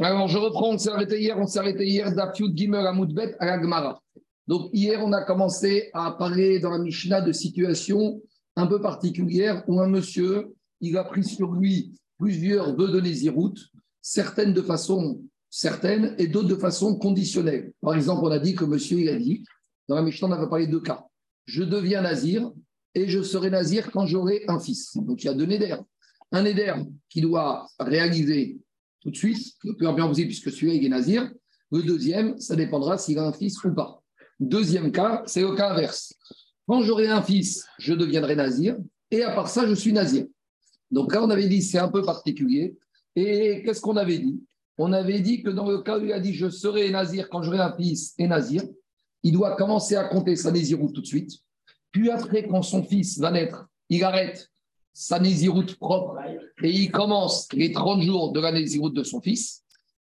[0.00, 3.46] Alors, je reprends, on s'est arrêté hier, on s'est arrêté hier d'Afiud Gimer Amoudbet à
[3.46, 4.00] la.
[4.46, 8.20] Donc, hier, on a commencé à parler dans la Mishnah de situations
[8.56, 13.60] un peu particulières où un monsieur, il a pris sur lui plusieurs vœux de Néziroute,
[14.00, 15.20] certaines de façon
[15.50, 17.72] certaine et d'autres de façon conditionnelle.
[17.80, 19.44] Par exemple, on a dit que monsieur, il a dit,
[19.88, 21.04] dans la Mishnah, on avait parlé de deux cas.
[21.46, 22.50] Je deviens nazir
[22.94, 24.96] et je serai nazir quand j'aurai un fils.
[24.96, 25.82] Donc, il y a deux néders.
[26.32, 26.74] Un néder
[27.08, 28.58] qui doit réaliser
[29.04, 31.30] tout de suite, le plus rapidement possible, puisque celui-là, il est nazir.
[31.70, 34.02] Le deuxième, ça dépendra s'il a un fils ou pas.
[34.40, 36.14] Deuxième cas, c'est le cas inverse.
[36.66, 38.76] Quand j'aurai un fils, je deviendrai nazir,
[39.10, 40.24] et à part ça, je suis nazir.
[40.90, 42.76] Donc là, on avait dit, c'est un peu particulier.
[43.14, 44.42] Et qu'est-ce qu'on avait dit?
[44.78, 47.42] On avait dit que dans le cas où il a dit, je serai nazir quand
[47.42, 48.62] j'aurai un fils et nazir,
[49.22, 51.32] il doit commencer à compter sa naziroute tout de suite.
[51.92, 54.50] Puis après, quand son fils va naître, il arrête
[54.94, 56.16] sa nésiroute propre
[56.62, 59.62] et il commence les 30 jours de la nésiroute de son fils.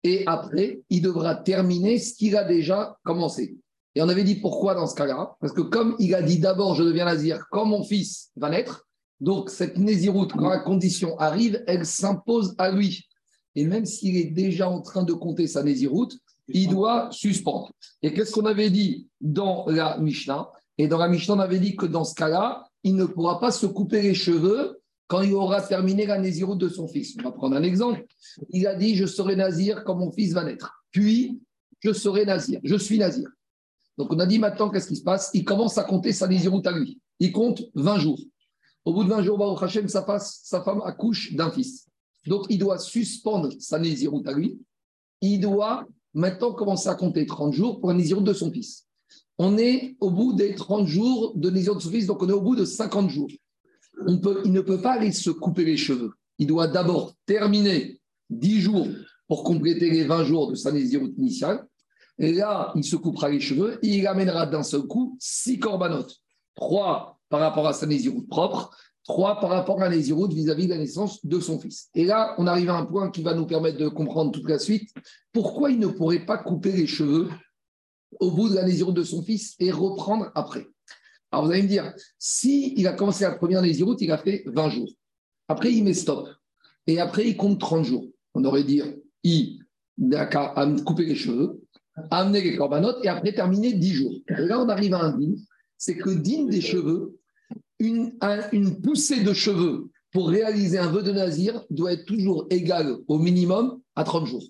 [0.05, 3.57] Et après, il devra terminer ce qu'il a déjà commencé.
[3.95, 6.75] Et on avait dit pourquoi dans ce cas-là Parce que comme il a dit d'abord,
[6.75, 8.87] je deviens nazir quand mon fils va naître,
[9.21, 13.09] donc cette nésiroute, quand la condition arrive, elle s'impose à lui.
[13.55, 16.19] Et même s'il est déjà en train de compter sa nésiroute,
[16.49, 17.73] il doit suspendre.
[18.03, 20.51] Et qu'est-ce qu'on avait dit dans la Mishnah?
[20.77, 23.51] Et dans la Mishnah, on avait dit que dans ce cas-là, il ne pourra pas
[23.51, 27.17] se couper les cheveux quand il aura terminé la nésiroute de son fils.
[27.19, 28.07] On va prendre un exemple.
[28.51, 30.85] Il a dit Je serai nazir quand mon fils va naître.
[30.91, 31.41] Puis,
[31.81, 32.61] je serai nazir.
[32.63, 33.29] Je suis nazir.
[33.99, 35.31] Donc, on a dit maintenant, qu'est-ce qui se passe?
[35.35, 37.01] Il commence à compter sa nésiroute à lui.
[37.21, 38.21] Il compte 20 jours.
[38.85, 41.87] Au bout de 20 jours, Baruch Hashem, sa, sa femme accouche d'un fils.
[42.27, 44.59] Donc, il doit suspendre sa nésiroute à lui.
[45.21, 48.84] Il doit maintenant commencer à compter 30 jours pour la nésiroute de son fils
[49.39, 52.33] on est au bout des 30 jours de lésion de son fils, donc on est
[52.33, 53.31] au bout de 50 jours.
[54.09, 56.13] Il ne peut pas aller se couper les cheveux.
[56.39, 58.89] Il doit d'abord terminer 10 jours
[59.29, 61.67] pour compléter les 20 jours de sa nésiroute initiale.
[62.19, 66.17] Et là, il se coupera les cheveux et il amènera d'un seul coup 6 corbanotes.
[66.57, 68.71] 3 par rapport à sa nésiroute propre,
[69.05, 71.89] 3 par rapport à la nésiroute vis-à-vis de la naissance de son fils.
[71.95, 74.59] Et là, on arrive à un point qui va nous permettre de comprendre toute la
[74.61, 74.91] suite.
[75.33, 77.29] Pourquoi il ne pourrait pas couper les cheveux
[78.21, 80.67] au bout de la nésiroute de son fils et reprendre après.
[81.31, 84.45] Alors vous allez me dire, si il a commencé la première nésiroute, il a fait
[84.47, 84.91] 20 jours.
[85.49, 86.29] Après, il met stop.
[86.87, 88.07] Et après, il compte 30 jours.
[88.35, 88.83] On aurait dit,
[89.23, 89.59] il
[90.31, 90.55] qu'à
[90.85, 91.63] couper les cheveux,
[92.11, 94.15] amener les corbanotes et après terminer 10 jours.
[94.29, 95.35] Là, on arrive à un din,
[95.79, 97.19] c'est que din des cheveux,
[97.79, 98.17] une,
[98.53, 103.19] une poussée de cheveux pour réaliser un vœu de nazir doit être toujours égale au
[103.19, 104.45] minimum à 30 jours.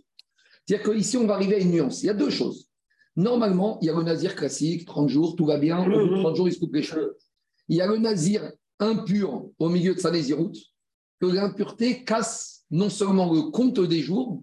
[0.66, 2.02] C'est-à-dire qu'ici, on va arriver à une nuance.
[2.02, 2.68] Il y a deux choses.
[3.16, 6.20] Normalement, il y a le nazir classique, 30 jours, tout va bien, au bout de
[6.20, 7.16] 30 jours, il se coupe les cheveux.
[7.68, 10.56] Il y a le nazir impur au milieu de sa naziroute,
[11.20, 14.42] que l'impureté casse non seulement le compte des jours,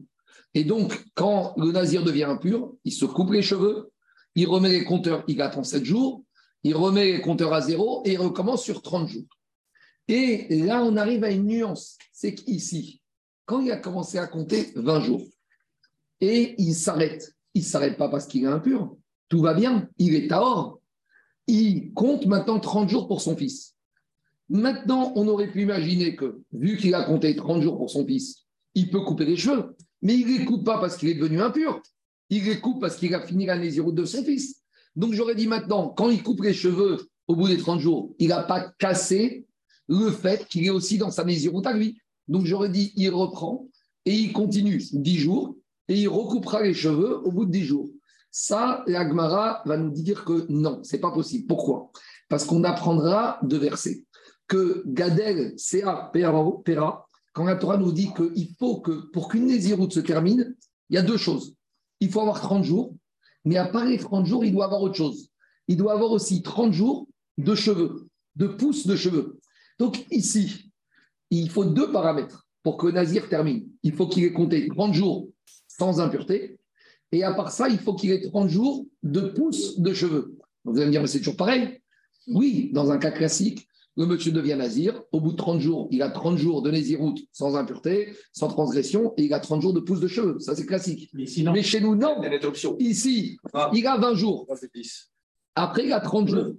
[0.54, 3.92] et donc quand le nazir devient impur, il se coupe les cheveux,
[4.36, 6.24] il remet les compteurs, il attend 7 jours,
[6.64, 9.28] il remet les compteurs à zéro et il recommence sur 30 jours.
[10.08, 13.02] Et là, on arrive à une nuance, c'est qu'ici,
[13.46, 15.26] quand il a commencé à compter 20 jours,
[16.20, 18.95] et il s'arrête, il ne s'arrête pas parce qu'il est impur.
[19.29, 20.73] Tout va bien, il est à
[21.47, 23.75] Il compte maintenant 30 jours pour son fils.
[24.50, 28.45] Maintenant, on aurait pu imaginer que, vu qu'il a compté 30 jours pour son fils,
[28.75, 29.75] il peut couper les cheveux.
[30.01, 31.81] Mais il ne les coupe pas parce qu'il est devenu impur.
[32.29, 34.61] Il les coupe parce qu'il a fini la nésiroute de son fils.
[34.95, 36.97] Donc j'aurais dit maintenant, quand il coupe les cheveux
[37.28, 39.45] au bout des 30 jours, il n'a pas cassé
[39.88, 41.97] le fait qu'il est aussi dans sa nésiroute à lui.
[42.28, 43.67] Donc j'aurais dit, il reprend
[44.06, 45.56] et il continue 10 jours
[45.91, 47.90] et il recoupera les cheveux au bout de 10 jours.
[48.31, 51.47] Ça, l'Agmara va nous dire que non, c'est pas possible.
[51.47, 51.91] Pourquoi?
[52.29, 54.06] Parce qu'on apprendra de verser
[54.47, 59.91] que Gadel, Sea, Pera, quand la Torah nous dit qu'il faut que, pour qu'une Néziroute
[59.91, 60.56] se termine,
[60.90, 61.56] il y a deux choses.
[62.00, 62.96] Il faut avoir 30 jours,
[63.44, 65.28] mais à part les 30 jours, il doit avoir autre chose.
[65.68, 69.41] Il doit avoir aussi 30 jours de cheveux, de pousses de cheveux.
[69.78, 70.72] Donc ici,
[71.31, 73.68] il faut deux paramètres pour que Nazir termine.
[73.84, 75.28] Il faut qu'il ait compté 30 jours
[75.78, 76.58] sans impureté.
[77.12, 80.38] Et à part ça, il faut qu'il ait 30 jours de pousse de cheveux.
[80.64, 81.82] vous allez me dire, mais c'est toujours pareil.
[82.28, 85.03] Oui, dans un cas classique, le monsieur devient nazir.
[85.12, 89.14] Au bout de 30 jours, il a 30 jours de naziroute sans impureté, sans transgression,
[89.18, 90.40] et il a 30 jours de pousse de cheveux.
[90.40, 91.09] Ça, c'est classique.
[91.14, 91.26] Mais,
[91.64, 92.22] chez nous, non.
[92.79, 93.70] Ici, ah.
[93.74, 94.47] il a 20 jours.
[95.56, 96.53] Après, il a 30 jours.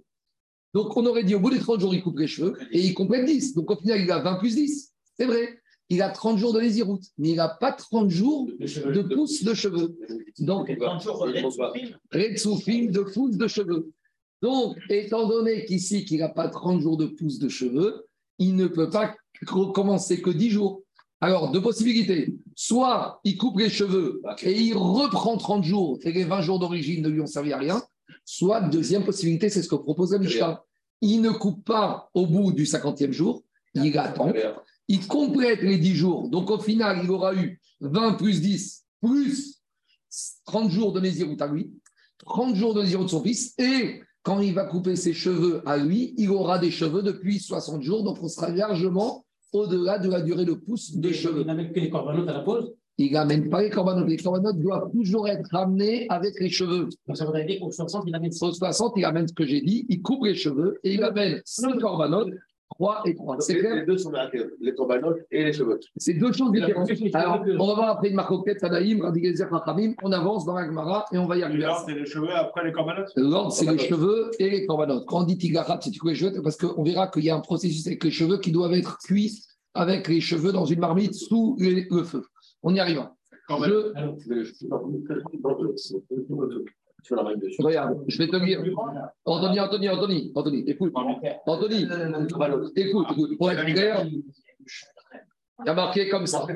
[0.74, 2.92] Donc, on aurait dit, au bout des 30 jours, il coupe les cheveux et il
[2.92, 3.54] complète 10.
[3.54, 4.92] Donc, au final, il a 20 plus 10.
[5.16, 5.61] C'est vrai
[5.92, 9.52] il a 30 jours de lésiroute, mais il n'a pas 30 jours de pousse de
[9.52, 9.94] cheveux.
[10.38, 11.34] Donc, 30 jours de
[13.46, 13.92] cheveux.
[14.40, 18.06] Donc, étant donné qu'ici, qu'il n'a pas 30 jours de pousse de cheveux,
[18.38, 19.14] il ne peut pas
[19.46, 20.82] recommencer que 10 jours.
[21.20, 22.34] Alors, deux possibilités.
[22.56, 27.02] Soit il coupe les cheveux et il reprend 30 jours et les 20 jours d'origine
[27.02, 27.82] ne lui ont servi à rien.
[28.24, 30.64] Soit, deuxième possibilité, c'est ce que propose la Mishnah.
[31.02, 33.42] Il ne coupe pas au bout du 50e jour,
[33.74, 34.32] il attend,
[34.92, 36.28] il complète les 10 jours.
[36.28, 39.62] Donc au final, il aura eu 20 plus 10 plus
[40.44, 41.72] 30 jours de Nézirut à lui,
[42.26, 45.78] 30 jours de Nézirut de son fils, et quand il va couper ses cheveux à
[45.78, 49.24] lui, il aura des cheveux depuis 60 jours, donc on sera largement
[49.54, 51.40] au-delà de la durée de pouce de cheveux.
[51.40, 52.72] Il n'amène que les corbanotes à la pause?
[52.98, 54.06] Il n'amène pas les corbanotes.
[54.06, 56.88] Les corbanotes doivent toujours être ramenés avec les cheveux.
[57.06, 59.62] Donc ça voudrait dire qu'au 60, il amène Au 60, il amène ce que j'ai
[59.62, 62.28] dit, il coupe les cheveux et il amène 5 corbanotes,
[62.74, 63.40] 3 et 3.
[63.40, 65.78] C'est Les, clair les deux sont marqués, les corbanotes et les cheveux.
[65.96, 66.90] C'est deux choses différentes.
[67.14, 69.94] Alors, on va voir après une marcoquette, Tanaïm, Radigezer, Rachamim.
[70.02, 71.64] On avance dans la Gemara et on va y arriver.
[71.64, 75.06] L'ordre, c'est les cheveux après les corbanotes L'ordre, c'est les cheveux et les corbanotes.
[75.06, 77.86] Quand on dit tigarat, c'est les cheveux, parce qu'on verra qu'il y a un processus
[77.86, 79.42] avec les cheveux qui doivent être cuits
[79.74, 82.24] avec les cheveux dans une marmite sous le feu.
[82.62, 83.14] On y arrivera.
[83.48, 83.92] Je,
[87.10, 87.62] La dessus.
[87.62, 88.62] regarde, je vais te dire.
[89.24, 90.92] Anthony, Anthony, Anthony, Anthony, écoute.
[91.46, 91.86] Anthony,
[92.76, 93.38] écoute, écoute.
[93.38, 94.22] Pour être clair, il
[95.66, 96.46] y a marqué comme ça.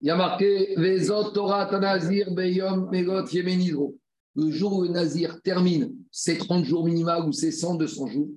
[0.00, 3.96] Il y a marqué Vezot Torah Tanazir Beyom Megot Yemenidro.
[4.34, 8.28] Le jour où le Nazir termine ses 30 jours minimales ou ses 100, 200 jours,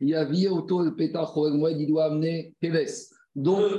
[0.00, 3.08] il y a vie auto le pétard il doit amener Keves.
[3.34, 3.70] Donc,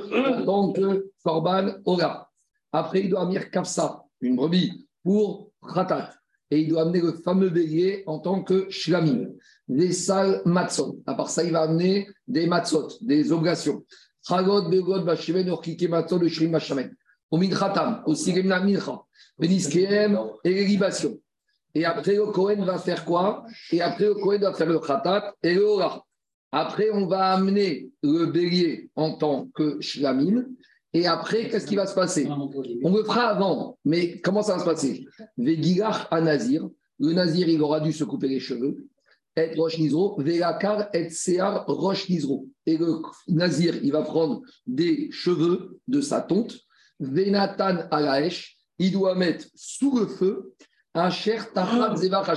[0.73, 2.31] que Korban Ora.
[2.71, 6.11] Après, il doit amener Kafsa, une brebis, pour Khatat.
[6.51, 9.30] Et il doit amener le fameux bélier en tant que Shlamim.
[9.68, 11.01] Des sales matzot.
[11.06, 13.83] À part ça, il va amener des matzot, des oblations.
[14.27, 16.95] Chagot, Begod, Bashimen, Orkike, Matzot, le Shrim, Bashamen.
[17.31, 19.01] Au Minchatam, au Sirimna Mincha,
[19.39, 21.19] Beniskeem et les libations.
[21.74, 23.45] Et après, le Kohen va faire quoi?
[23.71, 26.06] Et après, le Kohen va faire le Khatat et le Ora.
[26.51, 30.45] Après, on va amener le bélier en tant que Shlamim.
[30.95, 34.59] Et après, qu'est-ce qui va se passer on le fera avant, mais comment ça va
[34.59, 35.06] se passer
[35.38, 36.69] Vegilach à Nazir.
[37.00, 38.88] Le Nazir, il aura dû se couper les cheveux.
[39.36, 40.18] Et Rosh Nizro.
[40.21, 42.09] Et Sear Rosh.
[42.09, 46.57] Et le Nazir, il va prendre des cheveux de sa tonte.
[47.01, 48.57] Venatan Alaesh.
[48.80, 50.53] Il doit mettre sous le feu
[50.94, 52.30] un cher Tachat Zevach.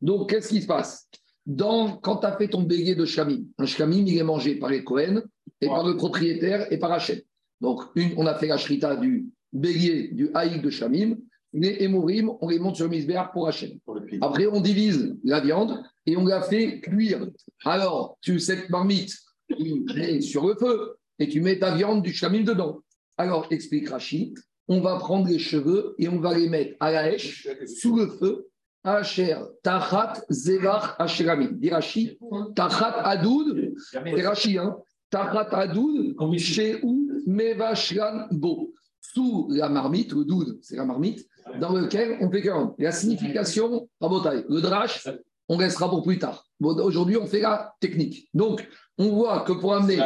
[0.00, 1.08] Donc, qu'est-ce qui se passe
[1.56, 4.82] Quand tu as fait ton bélier de Shlamim, un Shlamim, il est mangé par les
[4.82, 5.22] Cohen
[5.60, 7.20] et par le propriétaire et par Hachem.
[7.60, 11.16] Donc, une, on a fait la shrita du bélier, du haïk de Shamim.
[11.54, 13.78] Les hémorim, on les monte sur le misbéar pour Hachem.
[14.20, 17.26] Après, on divise la viande et on la fait cuire.
[17.64, 19.16] Alors, tu cette marmite,
[19.58, 22.80] tu mets sur le feu et tu mets ta viande du Shamim dedans.
[23.16, 24.38] Alors, explique Rachid,
[24.68, 28.08] on va prendre les cheveux et on va les mettre à la hache, sous le
[28.08, 28.48] feu,
[28.84, 31.52] Asher, Tachat, Zevach, Asheramim.
[31.52, 32.18] Dit Rachid,
[32.54, 34.76] Tachat, Adoud, c'est Rachid, hein.
[35.10, 38.72] Tachat, Adoud, chez où Mevashran Bo.
[39.00, 41.26] Sous la marmite, le doud, c'est la marmite,
[41.60, 45.08] dans lequel on fait quand La signification, Rabotai, le drash,
[45.48, 46.44] on restera pour plus tard.
[46.60, 48.28] Bon, Aujourd'hui, on fait la technique.
[48.34, 49.98] Donc, on voit que pour amener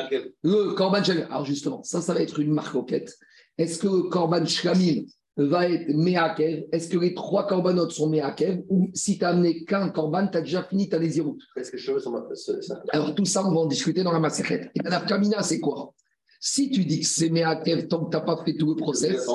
[0.42, 3.16] le Korban Shlamim, alors justement, ça, ça va être une marque quête.
[3.58, 5.02] Est-ce que le Korban Shlamim
[5.36, 6.64] va être Meakev?
[6.70, 8.62] Est-ce que les trois Korbanot sont Meakev?
[8.68, 11.78] Ou si tu n'as amené qu'un Korban, tu as déjà fini ta Nézirut Est-ce que
[11.78, 12.00] sont.
[12.34, 14.70] c'est- ça- alors tout ça, on va en discuter dans la Maseret.
[14.76, 15.92] Et la Kamina, c'est quoi?
[16.44, 19.28] Si tu dis que c'est Meakev tant que tu n'as pas fait tout le process,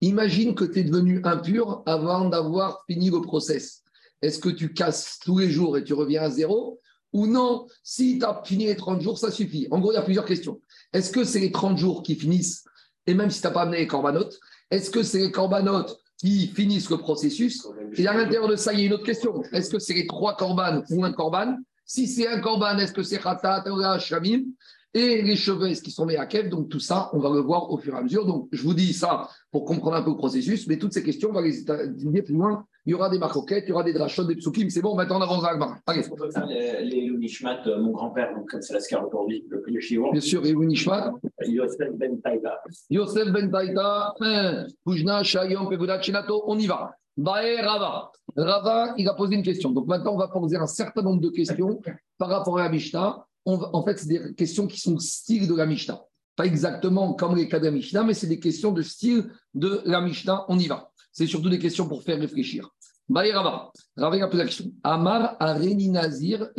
[0.00, 3.82] imagine que tu es devenu impur avant d'avoir fini le process.
[4.22, 6.78] Est-ce que tu casses tous les jours et tu reviens à zéro
[7.12, 9.66] Ou non, si tu as fini les 30 jours, ça suffit.
[9.72, 10.60] En gros, il y a plusieurs questions.
[10.92, 12.64] Est-ce que c'est les 30 jours qui finissent,
[13.08, 14.38] et même si tu n'as pas amené les corbanotes,
[14.70, 17.66] est-ce que c'est les corbanotes qui finissent le processus?
[17.96, 19.42] Et à l'intérieur de ça, il y a une autre question.
[19.50, 21.56] Est-ce que c'est les trois corbanes ou un corban?
[21.84, 24.44] Si c'est un corban, est-ce que c'est Khatat, Torah, Shamim
[24.94, 27.70] Et les cheveux, qu'ils sont mis à Kev Donc tout ça, on va le voir
[27.70, 28.26] au fur et à mesure.
[28.26, 31.30] Donc je vous dis ça pour comprendre un peu le processus, mais toutes ces questions,
[31.30, 32.66] on va les étudier plus loin.
[32.84, 34.68] Il y aura des marcoquettes, il y aura des drachot, des psukim.
[34.68, 35.78] C'est bon, maintenant on avance dans la.
[35.86, 39.06] Allez, On peut faire les, les Lunishmat, euh, mon grand-père, donc comme c'est la scar
[39.06, 41.12] aujourd'hui, le plus chiot, bien sûr, et Nishmat.
[41.46, 42.60] Yosef Ben Taïba.
[42.90, 46.90] Yosef ben Taïta, hein, Pujna, Shayom, Peguda, Chinato, on y va.
[47.16, 48.10] Bae Rava.
[48.36, 49.70] Rava, il a posé une question.
[49.70, 51.80] Donc maintenant, on va poser un certain nombre de questions
[52.18, 53.26] par rapport à la Mishnah.
[53.44, 56.00] En fait, c'est des questions qui sont style de la Mishnah.
[56.36, 59.82] Pas exactement comme les cas de la Mishnah, mais c'est des questions de style de
[59.84, 60.44] la Mishnah.
[60.48, 60.90] On y va.
[61.12, 62.70] C'est surtout des questions pour faire réfléchir.
[63.08, 63.70] Bae Rava.
[63.96, 64.72] Rava, a la question.
[64.82, 66.50] Amar Areni Nazir.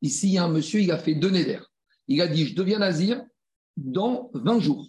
[0.00, 1.70] Ici, il y a un monsieur, il a fait deux néders.
[2.06, 3.22] Il a dit Je deviens Nazir
[3.76, 4.86] dans 20 jours.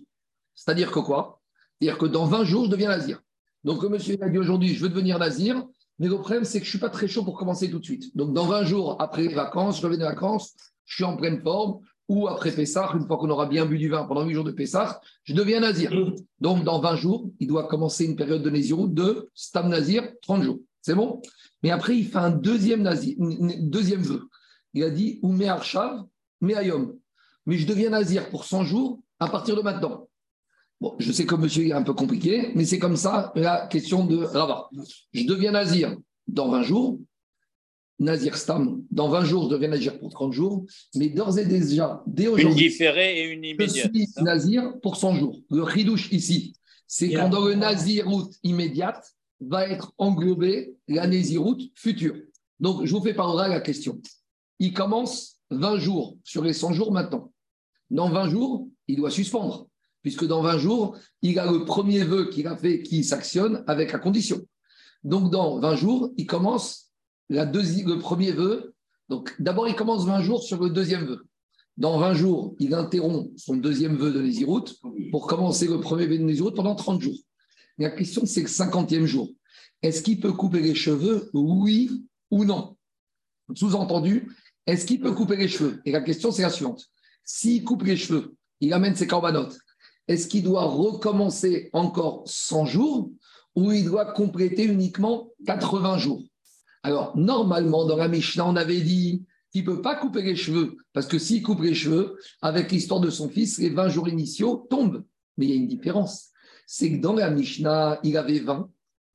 [0.56, 1.42] C'est-à-dire que quoi?
[1.80, 3.22] C'est-à-dire que dans 20 jours, je deviens Nazir.
[3.64, 5.66] Donc le monsieur il a dit aujourd'hui, je veux devenir Nazir,
[6.00, 7.86] mais le problème, c'est que je ne suis pas très chaud pour commencer tout de
[7.86, 8.16] suite.
[8.16, 11.42] Donc dans 20 jours, après les vacances, je reviens des vacances, je suis en pleine
[11.42, 14.44] forme, ou après Pessah, une fois qu'on aura bien bu du vin pendant 8 jours
[14.44, 15.94] de Pessah, je deviens nazir.
[16.42, 20.42] Donc, dans 20 jours, il doit commencer une période de Nézirut de Stam Nazir, 30
[20.42, 20.58] jours.
[20.82, 21.22] C'est bon?
[21.62, 24.28] Mais après, il fait un deuxième, nazir, deuxième vœu.
[24.74, 26.04] Il a dit Ou Arshav,
[26.42, 26.98] Meayom.
[27.46, 30.09] Mais je deviens nazir pour 100 jours à partir de maintenant.
[30.82, 34.06] Bon, je sais que monsieur est un peu compliqué, mais c'est comme ça la question
[34.06, 34.70] de Rava.
[35.12, 37.00] Je deviens nazir dans 20 jours,
[38.00, 42.02] nazir stam, dans 20 jours, je deviens nazir pour 30 jours, mais d'ores et déjà,
[42.08, 43.92] dès Une aujourd'hui, différée et une immédiate.
[43.94, 45.42] je suis nazir pour 100 jours.
[45.50, 46.54] Le ridouche ici,
[46.88, 52.16] c'est quand dans le naziroute immédiate va être englobée la naziroute future.
[52.60, 54.02] Donc, je vous fais par oral la question.
[54.60, 57.32] Il commence 20 jours sur les 100 jours maintenant.
[57.90, 59.69] Dans 20 jours, il doit suspendre,
[60.02, 63.92] puisque dans 20 jours, il a le premier vœu qu'il a fait qui s'actionne avec
[63.92, 64.46] la condition.
[65.04, 66.92] Donc, dans 20 jours, il commence
[67.30, 68.74] le premier vœu.
[69.08, 71.26] Donc, d'abord, il commence 20 jours sur le deuxième vœu.
[71.78, 74.80] Dans 20 jours, il interrompt son deuxième vœu de Néziroute
[75.12, 77.18] pour commencer le premier vœu de Néziroute pendant 30 jours.
[77.78, 79.30] La question, c'est le 50e jour.
[79.82, 82.76] Est-ce qu'il peut couper les cheveux Oui ou non?
[83.56, 84.30] Sous-entendu,
[84.68, 85.82] est-ce qu'il peut couper les cheveux?
[85.86, 86.86] Et la question, c'est la suivante.
[87.24, 89.58] S'il coupe les cheveux, il amène ses corbanotes,
[90.10, 93.12] est-ce qu'il doit recommencer encore 100 jours
[93.56, 96.24] ou il doit compléter uniquement 80 jours?
[96.82, 100.78] Alors, normalement, dans la Mishnah, on avait dit qu'il ne peut pas couper les cheveux,
[100.94, 104.66] parce que s'il coupe les cheveux, avec l'histoire de son fils, les 20 jours initiaux
[104.72, 105.06] tombent.
[105.38, 106.30] Mais il y a une différence.
[106.66, 108.68] C'est que dans la Mishnah, il avait 20,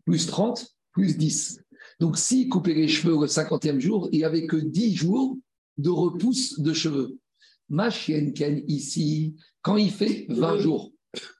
[0.05, 1.61] plus 30, plus 10.
[1.99, 5.39] Donc, s'il coupait les cheveux le 50e jour, il n'avait que 10 jours
[5.77, 7.19] de repousse de cheveux.
[7.69, 9.35] Ma chienne Ken, ici,
[9.65, 10.93] quand il fait 20 jours,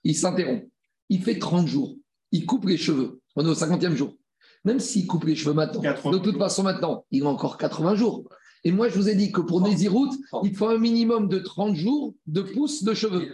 [0.03, 0.67] il s'interrompt.
[1.11, 1.97] Il fait 30 jours.
[2.33, 3.21] Il coupe les cheveux.
[3.37, 4.17] On est au 50e jour.
[4.65, 7.97] Même s'il coupe les cheveux maintenant, 80 de toute façon, maintenant, il a encore 80
[7.97, 8.25] jours.
[8.65, 10.11] Et moi, je vous ai dit que pour Nézirout,
[10.43, 13.31] il faut un minimum de 30 jours de pousse de cheveux.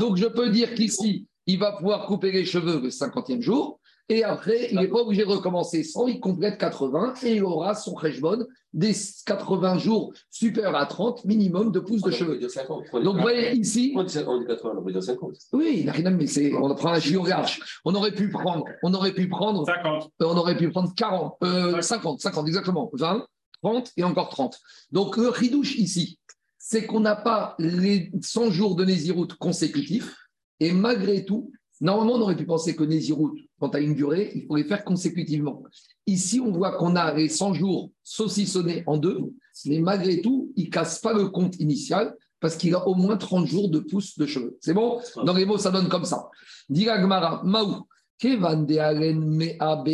[0.00, 3.78] Donc, je peux dire qu'ici, il va pouvoir couper les cheveux le 50e jour.
[4.08, 7.74] Et après, il n'est pas obligé de recommencer 100, il complète 80 et il aura
[7.74, 8.92] son bonne des
[9.26, 12.38] 80 jours supérieurs à 30 minimum de pouces de cheveux.
[12.38, 15.32] Donc, vous voyez ici, On dit 80, on peut dire 50.
[15.52, 17.58] oui, il n'a rien, mais c'est, on prend un géographe.
[17.84, 20.04] On aurait pu prendre, on aurait pu prendre 50.
[20.04, 23.26] euh, on aurait pu prendre 40, euh, 50, 50 exactement, 20,
[23.62, 24.58] 30 et encore 30.
[24.90, 26.18] Donc le ridouche ici,
[26.58, 30.14] c'est qu'on n'a pas les 100 jours de Néziroute consécutifs
[30.60, 31.52] et malgré tout,
[31.82, 34.64] normalement on aurait pu penser que Néziroute, quand tu as une durée, il faut les
[34.64, 35.62] faire consécutivement.
[36.06, 39.18] Ici, on voit qu'on a les 100 jours saucissonnés en deux,
[39.66, 43.18] mais malgré tout, il ne casse pas le compte initial parce qu'il a au moins
[43.18, 44.56] 30 jours de pouce de cheveux.
[44.60, 45.00] C'est bon?
[45.24, 46.28] Dans les mots, ça donne comme ça.
[46.68, 47.86] Dira Gmara, Maou,
[48.18, 49.84] Kevan de Mea.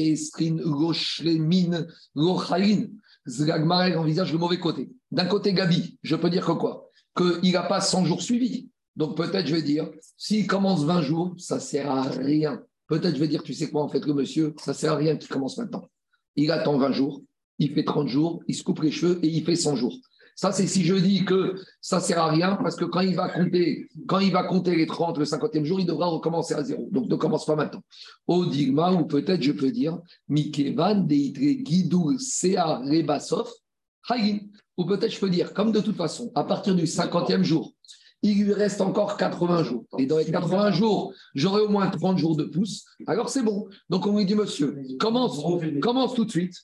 [3.28, 4.90] Zgagmarek envisage le mauvais côté.
[5.11, 6.88] D'un côté, Gabi, je peux dire que quoi?
[7.16, 8.68] Qu'il n'a pas 100 jours suivis.
[8.99, 12.61] Donc peut-être je vais dire, s'il commence 20 jours, ça ne sert à rien.
[12.88, 14.97] Peut-être je vais dire, tu sais quoi, en fait, le monsieur, ça ne sert à
[14.97, 15.88] rien qu'il commence maintenant.
[16.35, 17.23] Il attend 20 jours,
[17.61, 19.95] il fait 30 jours, il se coupe les cheveux et il fait 100 jours.
[20.35, 23.14] Ça, c'est si je dis que ça ne sert à rien, parce que quand il
[23.14, 26.62] va compter, quand il va compter les 30, le 50e jour, il devra recommencer à
[26.62, 26.88] zéro.
[26.93, 27.83] Donc ne commence pas maintenant.
[28.26, 33.49] Au digma, ou peut-être je peux dire, Mikevan deitre guidou sea rebasov.
[34.76, 37.75] Ou peut-être je peux dire, comme de toute façon, à partir du 50e jour,
[38.22, 39.84] il lui reste encore 80 jours.
[39.98, 42.84] Et dans les 80 jours, j'aurai au moins 30 jours de pouce.
[43.06, 43.68] Alors c'est bon.
[43.88, 45.40] Donc on lui dit, monsieur, commence,
[45.80, 46.54] commence tout de suite.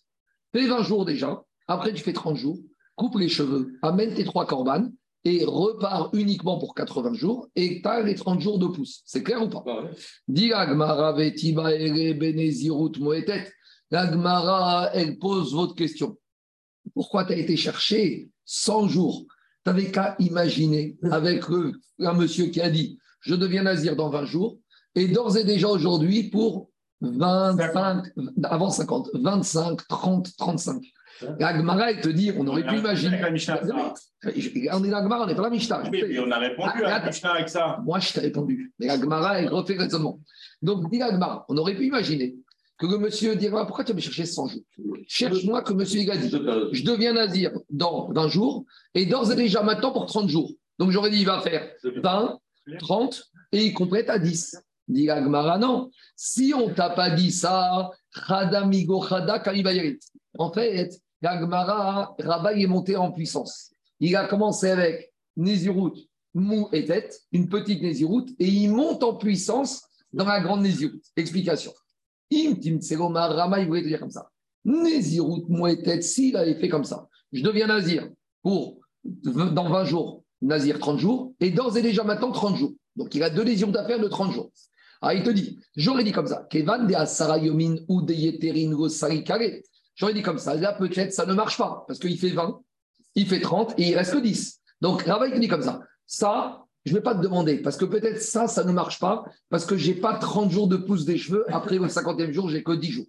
[0.52, 1.42] Fais 20 jours déjà.
[1.66, 2.58] Après, tu fais 30 jours.
[2.96, 3.72] Coupe les cheveux.
[3.82, 4.92] Amène tes trois corbanes.
[5.26, 7.48] Et repars uniquement pour 80 jours.
[7.56, 9.02] Et tu as les 30 jours de pouce.
[9.06, 9.64] C'est clair ou pas?
[10.28, 10.52] Dis
[13.00, 13.52] moetet.
[13.90, 16.18] L'Agmara, elle pose votre question.
[16.94, 19.24] Pourquoi tu as été chercher 100 jours?
[19.64, 24.10] Tu n'avais qu'à imaginer avec le, un monsieur qui a dit Je deviens nazir dans
[24.10, 24.58] 20 jours.
[24.94, 28.04] Et d'ores et déjà aujourd'hui, pour 25,
[28.44, 30.82] avant 50, 25, 30, 35.
[31.38, 33.20] L'Agmara, elle te dit On aurait pu imaginer.
[33.20, 33.60] La Mishnah.
[34.72, 35.82] On est l'Agmara, on n'est pas la Mishnah.
[35.90, 37.06] Oui, puis on a répondu à la.
[37.06, 37.80] Mishnah avec ça.
[37.84, 38.72] Moi, je t'ai répondu.
[38.78, 40.20] Mais la Gemara, elle refait raisonnement.
[40.60, 42.36] Donc, dit la Gemara, on aurait pu imaginer
[42.78, 44.62] que le monsieur dira Pourquoi tu vas me chercher 100 jours
[45.06, 48.64] Cherche-moi que monsieur il a dit Je deviens nazir dans 20 jours
[48.94, 50.50] et d'ores et déjà maintenant pour 30 jours.
[50.78, 52.38] Donc, j'aurais dit il va faire 20,
[52.80, 54.56] 30 et il complète à 10.
[54.88, 55.90] Dit la Gemara Non.
[56.16, 59.98] Si on t'a pas dit ça, Chada Migo Chada Karibayerit.
[60.36, 60.90] En fait,
[61.22, 63.70] la Gemara, Rabat, il est monté en puissance.
[64.00, 65.92] Il a commencé avec Nézirut,
[66.34, 71.00] mou et tête, une petite Nézirut, et il monte en puissance dans la grande Nézirut.
[71.16, 71.72] Explication.
[72.32, 74.30] Im Tim Tseloma, Rama, il voulait dire comme ça.
[74.64, 78.08] Nézirut, mou et tête, s'il avait fait comme ça, je deviens nazir
[78.42, 82.72] pour dans 20 jours, Nazir 30 jours, et d'ores et déjà maintenant 30 jours.
[82.96, 84.50] Donc il a deux lésions d'affaires de 30 jours.
[85.00, 88.74] Ah, il te dit, j'aurais dit comme ça, Kevan de Asara Yomin ou de Yeterin.
[89.96, 92.60] J'aurais dit comme ça, là peut-être ça ne marche pas, parce qu'il fait 20,
[93.14, 94.60] il fait 30 et il reste que 10.
[94.80, 97.76] Donc Rava, il te dit comme ça, ça, je ne vais pas te demander, parce
[97.76, 100.76] que peut-être ça, ça ne marche pas, parce que je n'ai pas 30 jours de
[100.76, 103.06] pouce des cheveux, après le 50e jour, j'ai que 10 jours.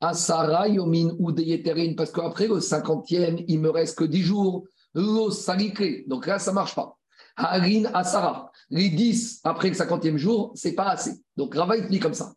[0.00, 4.64] Asara Yomin ou de Yeterin, parce qu'après le 50e, il me reste que 10 jours.
[4.94, 6.04] Lo Sarikare.
[6.06, 6.96] Donc là, ça ne marche pas.
[7.36, 8.52] Harin Asara.
[8.70, 11.12] Les 10 après le 50e jour, c'est pas assez.
[11.36, 12.32] Donc Rava, il te dit comme ça.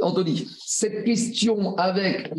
[0.00, 2.32] Anthony, cette question avec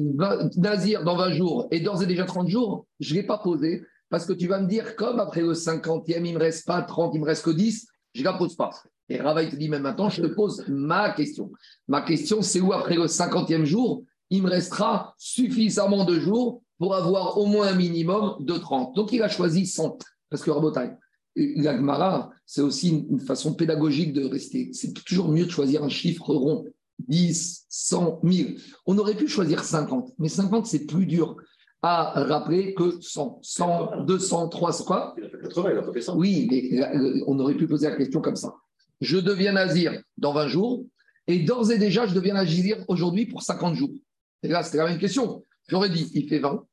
[0.58, 3.84] Nazir dans 20 jours et d'ores et déjà 30 jours, je ne l'ai pas posée
[4.10, 6.82] parce que tu vas me dire, comme après le 50e, il ne me reste pas
[6.82, 8.70] 30, il me reste que 10, je ne la pose pas.
[9.10, 11.52] Et Rava, te dit même maintenant, je te pose ma question.
[11.88, 16.96] Ma question, c'est où après le 50e jour, il me restera suffisamment de jours pour
[16.96, 18.96] avoir au moins un minimum de 30.
[18.96, 19.98] Donc il a choisi 100,
[20.30, 20.92] parce que Rabotai,
[21.36, 24.72] l'Agmara, c'est aussi une façon pédagogique de rester.
[24.74, 26.66] C'est toujours mieux de choisir un chiffre rond.
[27.08, 28.58] 10, 100, 1000.
[28.86, 31.36] On aurait pu choisir 50, mais 50, c'est plus dur
[31.86, 36.01] à rappeler que 100, 100, 200, 300, quoi Il a fait 80, il a fait
[36.01, 36.18] 100.
[36.18, 38.56] Oui, mais euh, on aurait pu poser la question comme ça.
[39.01, 40.84] Je deviens nazir dans 20 jours,
[41.27, 43.92] et d'ores et déjà, je deviens nazir aujourd'hui pour 50 jours.
[44.42, 45.46] Et là, c'était la même question.
[45.68, 46.65] J'aurais dit, il fait 20,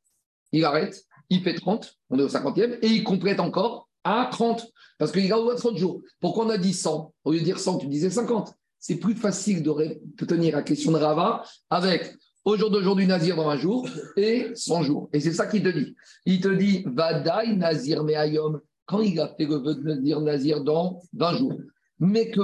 [0.53, 4.67] il arrête, il fait 30, on est au 50e, et il complète encore à 30,
[4.99, 6.01] parce qu'il a au moins 30 jours.
[6.21, 8.55] Pourquoi on a dit 100 Au lieu de dire 100, tu disais 50.
[8.79, 13.49] C'est plus facile de tenir la question de Rava avec au jour d'aujourd'hui Nazir dans
[13.49, 15.09] un jour et 100 jours.
[15.13, 15.95] Et c'est ça qu'il te dit.
[16.27, 20.63] Il te dit Vadaï Nazir Meayom, quand il a fait le vœu de dire Nazir
[20.63, 21.55] dans 20 jours.
[21.99, 22.41] Mais que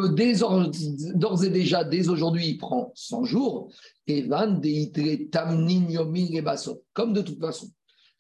[1.14, 3.72] d'ores et déjà, dès aujourd'hui, il prend 100 jours,
[4.06, 4.60] et van.
[6.92, 7.68] Comme de toute façon.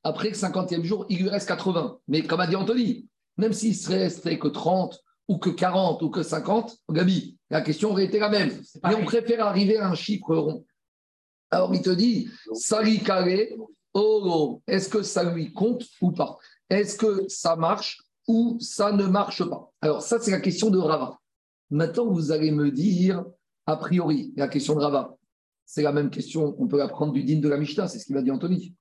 [0.02, 1.98] Après le 50e jour, il lui reste 80.
[2.08, 3.06] Mais comme a dit Anthony,
[3.36, 7.90] même s'il ne restait que 30 ou que 40 ou que 50, Gabi, la question
[7.90, 8.50] aurait été la même.
[8.84, 10.64] Mais on préfère arriver à un chiffre rond.
[11.50, 13.56] Alors il te dit, Sali carré,
[13.94, 16.38] oh, est-ce que ça lui compte ou pas?
[16.68, 19.72] Est-ce que ça marche ou ça ne marche pas?
[19.80, 21.18] Alors ça, c'est la question de Rava.
[21.70, 23.24] Maintenant, vous allez me dire,
[23.66, 25.16] a priori, la question de Rava,
[25.64, 28.06] c'est la même question, on peut la prendre du din de la Mishnah, c'est ce
[28.06, 28.74] qu'il va dire Anthony.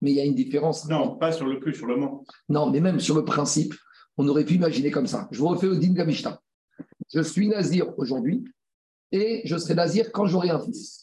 [0.00, 0.88] Mais il y a une différence.
[0.88, 2.24] Non, pas sur le plus, sur le moment.
[2.48, 3.74] Non, mais même sur le principe,
[4.16, 5.28] on aurait pu imaginer comme ça.
[5.30, 6.40] Je vous refais au din de la Mishnah.
[7.12, 8.44] Je suis nazir aujourd'hui
[9.12, 11.01] et je serai nazir quand j'aurai un fils.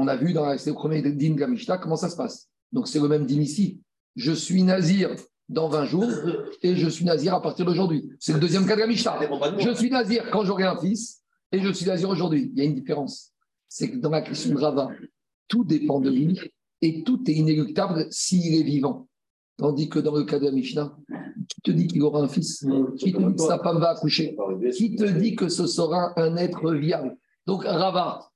[0.00, 2.48] On a vu dans la- le premier din de la Mishnah comment ça se passe.
[2.72, 3.80] Donc c'est le même din ici.
[4.16, 5.10] Je suis nazir
[5.48, 6.10] dans 20 jours
[6.62, 8.10] et je suis nazir à partir d'aujourd'hui.
[8.18, 9.18] C'est le deuxième cas de la Mishnah.
[9.58, 11.20] Je suis nazir quand j'aurai un fils
[11.52, 12.50] et je suis nazir aujourd'hui.
[12.54, 13.32] Il y a une différence.
[13.68, 14.88] C'est que dans la question de Rava,
[15.48, 16.40] tout dépend de lui
[16.80, 19.06] et tout est inéluctable s'il est vivant.
[19.58, 20.96] Tandis que dans le cas de la Mishnah,
[21.48, 22.64] qui te dit qu'il aura un fils
[22.96, 24.34] Qui te dit que sa femme va accoucher
[24.74, 28.29] Qui te dit que ce sera un être viable Donc Rava,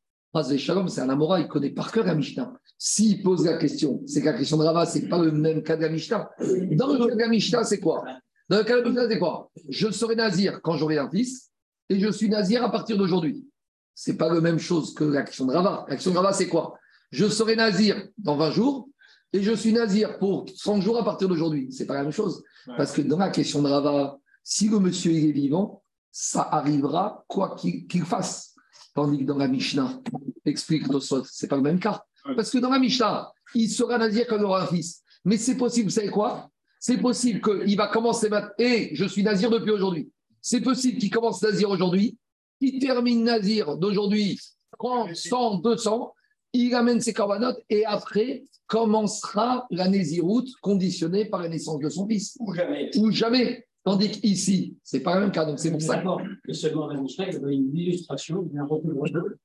[0.58, 2.52] Shalom, c'est un Amora, il connaît par cœur la Mishnah.
[2.76, 5.76] S'il pose la question, c'est que la question de Rava, c'est pas le même cas
[5.76, 6.28] de la Mishnah.
[6.72, 8.04] Dans le cas de la Mishnah, c'est quoi?
[8.48, 9.50] Dans le cas de la Mishnah, c'est quoi?
[9.68, 11.52] Je serai nazir quand j'aurai un fils
[11.88, 13.46] et je suis nazir à partir d'aujourd'hui.
[13.94, 15.86] C'est pas la même chose que la question de Rava.
[15.88, 16.74] La question de Rava, c'est quoi?
[17.12, 18.88] Je serai nazir dans 20 jours
[19.32, 21.68] et je suis nazir pour 100 jours à partir d'aujourd'hui.
[21.70, 22.42] C'est pas la même chose.
[22.76, 27.24] Parce que dans la question de Rava, si le monsieur il est vivant, ça arrivera
[27.28, 28.50] quoi qu'il qu'il fasse.
[28.94, 30.00] Tandis que dans la Mishnah,
[30.46, 32.04] explique Tosfot, c'est pas le même cas.
[32.36, 35.02] Parce que dans la Mishnah, il sera nazir quand il aura un fils.
[35.24, 36.50] Mais c'est possible, vous savez quoi?
[36.80, 38.52] C'est possible qu'il va commencer maintenant.
[38.58, 40.10] Et je suis nazir depuis aujourd'hui.
[40.40, 42.18] C'est possible qu'il commence nazir aujourd'hui,
[42.60, 44.38] qu'il termine nazir d'aujourd'hui
[44.78, 46.12] 30, 100, 200,
[46.52, 52.06] il amène ses corbanotes et après commencera la Néziroute conditionnée par la naissance de son
[52.08, 52.36] fils.
[52.40, 52.90] Ou jamais.
[52.96, 53.66] Ou jamais.
[53.84, 55.44] Tandis qu'ici, c'est pas le même cas.
[55.44, 55.96] Donc c'est pour ça.
[55.96, 56.20] D'accord.
[56.48, 59.02] Et seulement la Mishnah, il y avait une illustration recouvrement.
[59.04, 59.38] que- C'est le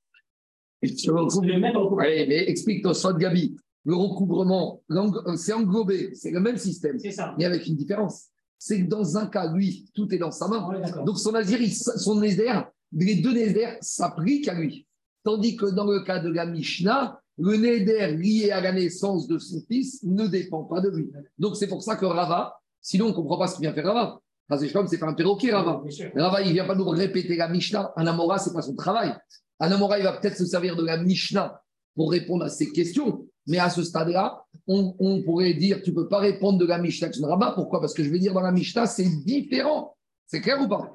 [1.96, 3.56] Oui, mais explique-toi, soit Gabi.
[3.84, 7.34] Le recouvrement, euh, c'est englobé, c'est le même système, ça.
[7.38, 8.26] mais avec une différence.
[8.58, 10.68] C'est que dans un cas, lui, tout est dans sa main.
[10.68, 11.04] Ouais.
[11.06, 12.52] Donc son nazir, il- son néder,
[12.92, 14.86] les deux néder s'appliquent à lui.
[15.24, 19.38] Tandis que dans le cas de la Mishnah, le néder lié à la naissance de
[19.38, 21.10] son fils ne dépend pas de lui.
[21.38, 23.86] Donc c'est pour ça que Rava, sinon on ne comprend pas ce qu'il vient faire
[23.86, 24.20] Rava.
[24.46, 25.82] Parce que c'est pas un perroquet, Rava.
[26.16, 27.92] Rava, il ne vient pas nous répéter la Mishnah.
[27.96, 29.14] Un Amora, ce n'est pas son travail.
[29.60, 31.62] Un Amora, il va peut-être se servir de la Mishnah
[31.94, 33.26] pour répondre à ces questions.
[33.46, 37.12] Mais à ce stade-là, on, pourrait dire tu ne peux pas répondre de la Mishnah
[37.12, 37.52] son Rabat.
[37.52, 37.80] Pourquoi?
[37.80, 39.96] Parce que je vais dire dans la Mishnah, c'est différent.
[40.26, 40.92] C'est clair ou pas?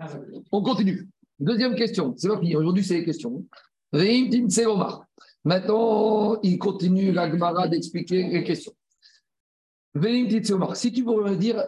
[0.51, 1.07] On continue.
[1.39, 2.13] Deuxième question.
[2.17, 2.55] C'est fini.
[2.55, 3.43] Aujourd'hui, c'est les questions.
[5.43, 8.73] Maintenant, il continue la Gemara d'expliquer les questions.
[10.73, 11.63] Si tu pourrais me dire,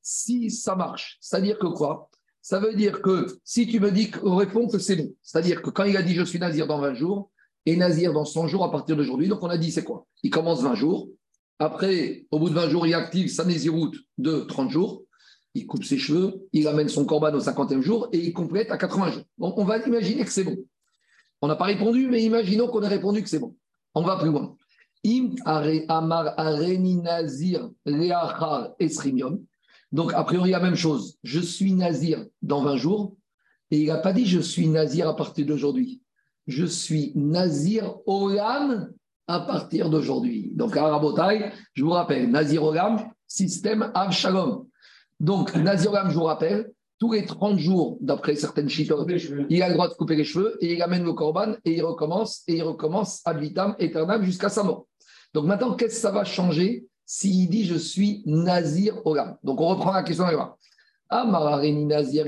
[0.00, 2.08] si ça marche, c'est-à-dire que quoi?
[2.48, 5.70] Ça veut dire que si tu me dis qu'on répond que c'est bon, c'est-à-dire que
[5.70, 7.32] quand il a dit je suis Nazir dans 20 jours
[7.64, 10.06] et Nazir dans 100 jours à partir d'aujourd'hui, donc on a dit c'est quoi?
[10.22, 11.08] Il commence 20 jours,
[11.58, 15.02] après, au bout de 20 jours, il active sa Naziroute de 30 jours,
[15.54, 18.78] il coupe ses cheveux, il amène son corban au 50e jour et il complète à
[18.78, 19.24] 80 jours.
[19.38, 20.56] Donc on va imaginer que c'est bon.
[21.42, 23.56] On n'a pas répondu, mais imaginons qu'on ait répondu que c'est bon.
[23.92, 24.54] On va plus loin.
[25.04, 25.30] Im
[25.88, 27.70] amar areni nazir
[28.78, 29.44] esrimium.
[29.92, 31.16] Donc, a priori, la même chose.
[31.22, 33.16] Je suis nazir dans 20 jours.
[33.70, 36.02] Et il n'a pas dit je suis nazir à partir d'aujourd'hui.
[36.46, 38.92] Je suis nazir olam
[39.26, 40.52] à partir d'aujourd'hui.
[40.54, 44.66] Donc, à Rabotai, je vous rappelle, nazir olam, système av shalom.
[45.18, 49.10] Donc, nazir olam, je vous rappelle, tous les 30 jours, d'après certaines chitotes,
[49.50, 51.82] il a le droit de couper les cheveux et il amène le corban et il
[51.82, 54.86] recommence et il recommence ad vitam aeternam jusqu'à sa mort.
[55.34, 59.36] Donc maintenant, qu'est-ce que ça va changer s'il dit je suis nazir olam.
[59.44, 60.24] Donc on reprend la question
[61.86, 62.26] nazir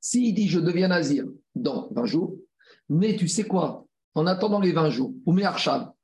[0.00, 2.34] S'il dit je deviens nazir dans 20 jours,
[2.88, 3.86] mais tu sais quoi?
[4.14, 5.32] En attendant les 20 jours, ou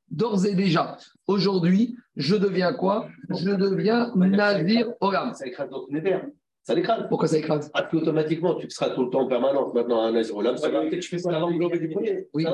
[0.09, 3.09] d'ores et déjà, aujourd'hui, je deviens quoi?
[3.29, 5.35] Je deviens nazir olam.
[5.35, 6.25] Ça écrase notre univers.
[6.69, 7.07] Ça l'écrase.
[7.09, 10.37] Pourquoi ça écrase ah, Automatiquement, tu seras tout le temps en permanence maintenant un Nazir
[10.37, 10.55] Olam.
[10.59, 12.29] Ça va tu fais ça l'englobé du premier.
[12.35, 12.45] Oui,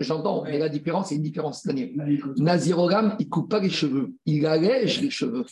[0.00, 1.92] j'entends, mais la différence, c'est une différence, Daniel.
[2.38, 5.44] Nazir Olam, il ne coupe pas les cheveux, il allège les cheveux.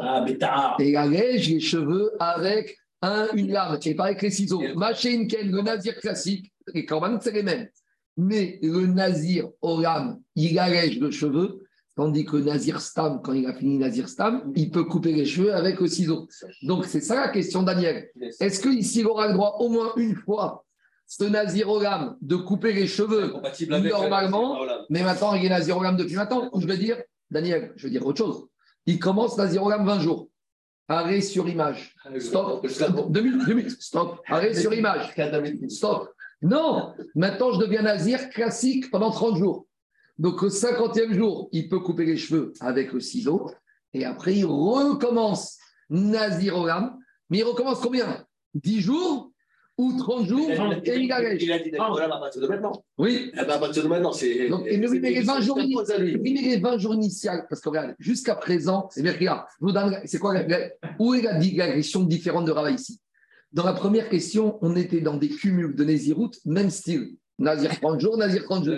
[0.00, 4.62] Ah, mais il allège les cheveux avec un, une lame, et pas avec les ciseaux.
[4.74, 7.68] Machine Ken, le Nazir classique, les corbanes, c'est les mêmes.
[8.16, 11.63] Mais le Nazir Olam, il allège le cheveu
[11.96, 15.54] Tandis que Nazir Stam, quand il a fini Nazir Stam, il peut couper les cheveux
[15.54, 16.26] avec le ciseau.
[16.62, 18.10] Donc c'est ça la question, Daniel.
[18.40, 20.64] Est-ce qu'ici il aura le droit au moins une fois,
[21.06, 21.68] ce Nazir
[22.20, 23.34] de couper les cheveux
[23.88, 24.58] normalement
[24.90, 26.50] Mais maintenant, il est Nazir Ogam depuis maintenant.
[26.58, 26.96] je veux dire,
[27.30, 28.46] Daniel, je veux dire autre chose.
[28.86, 30.28] Il commence Nazir Ogam 20 jours.
[30.88, 31.94] Arrêt sur image.
[32.18, 32.66] Stop.
[33.10, 34.20] Deux minutes, Stop.
[34.28, 35.14] Arrêt sur image.
[35.68, 36.10] Stop.
[36.42, 36.92] Non.
[37.14, 39.66] Maintenant, je deviens Nazir classique pendant 30 jours.
[40.18, 43.50] Donc, au 50e jour, il peut couper les cheveux avec le ciseau.
[43.92, 45.58] Et après, il recommence
[45.90, 46.56] Nazir
[47.30, 48.24] Mais il recommence combien?
[48.54, 49.32] 10 jours
[49.76, 50.50] ou 30 jours?
[50.84, 52.84] Et il a Il a dit d'accord à partir de maintenant.
[52.96, 53.32] Oui.
[53.32, 54.48] Eh ben, à partir de maintenant, c'est.
[54.48, 57.46] Donc, il met les 20 jours, les 20 jours initiales.
[57.48, 60.34] Parce que regarde, jusqu'à présent, c'est bien, regarde, c'est quoi
[61.00, 63.00] Où est la digression différente de Rava ici?
[63.52, 67.16] Dans la première question, on était dans des cumuls de Nézirut, même style.
[67.38, 68.76] Nazir 30 jours, Nazir 30 jours.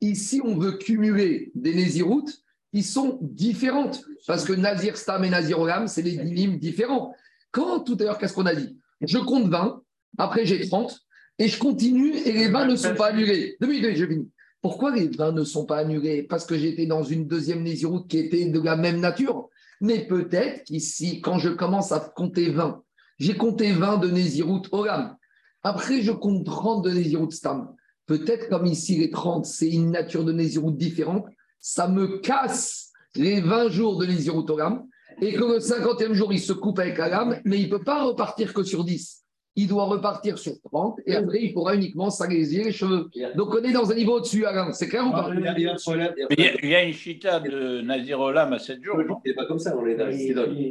[0.00, 4.04] Ici, on veut cumuler des Néziroutes qui sont différentes.
[4.26, 7.14] Parce que Nazir Stam et Nazir Olam, c'est des dynimes différents.
[7.50, 8.76] Quand tout à l'heure, qu'est-ce qu'on a dit?
[9.00, 9.82] Je compte 20,
[10.18, 11.00] après j'ai 30,
[11.38, 13.56] et je continue et les 20 ne sont pas annulés.
[13.60, 14.30] Deux minutes, je finis.
[14.60, 16.22] Pourquoi les 20 ne sont pas annulés?
[16.22, 19.48] Parce que j'étais dans une deuxième Néziroute qui était de la même nature.
[19.80, 22.82] Mais peut-être qu'ici, quand je commence à compter 20,
[23.18, 25.16] j'ai compté 20 de Néziroute Olam.
[25.62, 27.74] Après, je compte 30 de Néziroute Stam.
[28.06, 31.26] Peut-être comme ici, les 30, c'est une nature de Nézirut différente,
[31.58, 34.84] ça me casse les 20 jours de Nézirut Olam,
[35.20, 37.84] et que le 50e jour, il se coupe avec la lame, mais il ne peut
[37.84, 39.20] pas repartir que sur 10.
[39.56, 43.08] Il doit repartir sur 30 et après, il pourra uniquement s'agréger les cheveux.
[43.36, 44.72] Donc, on est dans un niveau au-dessus, Alain.
[44.72, 45.30] C'est clair ou pas?
[45.32, 48.96] Il y a une chita de Nazir Olam à 7 jours.
[49.00, 49.82] Il n'est pas comme ça, dans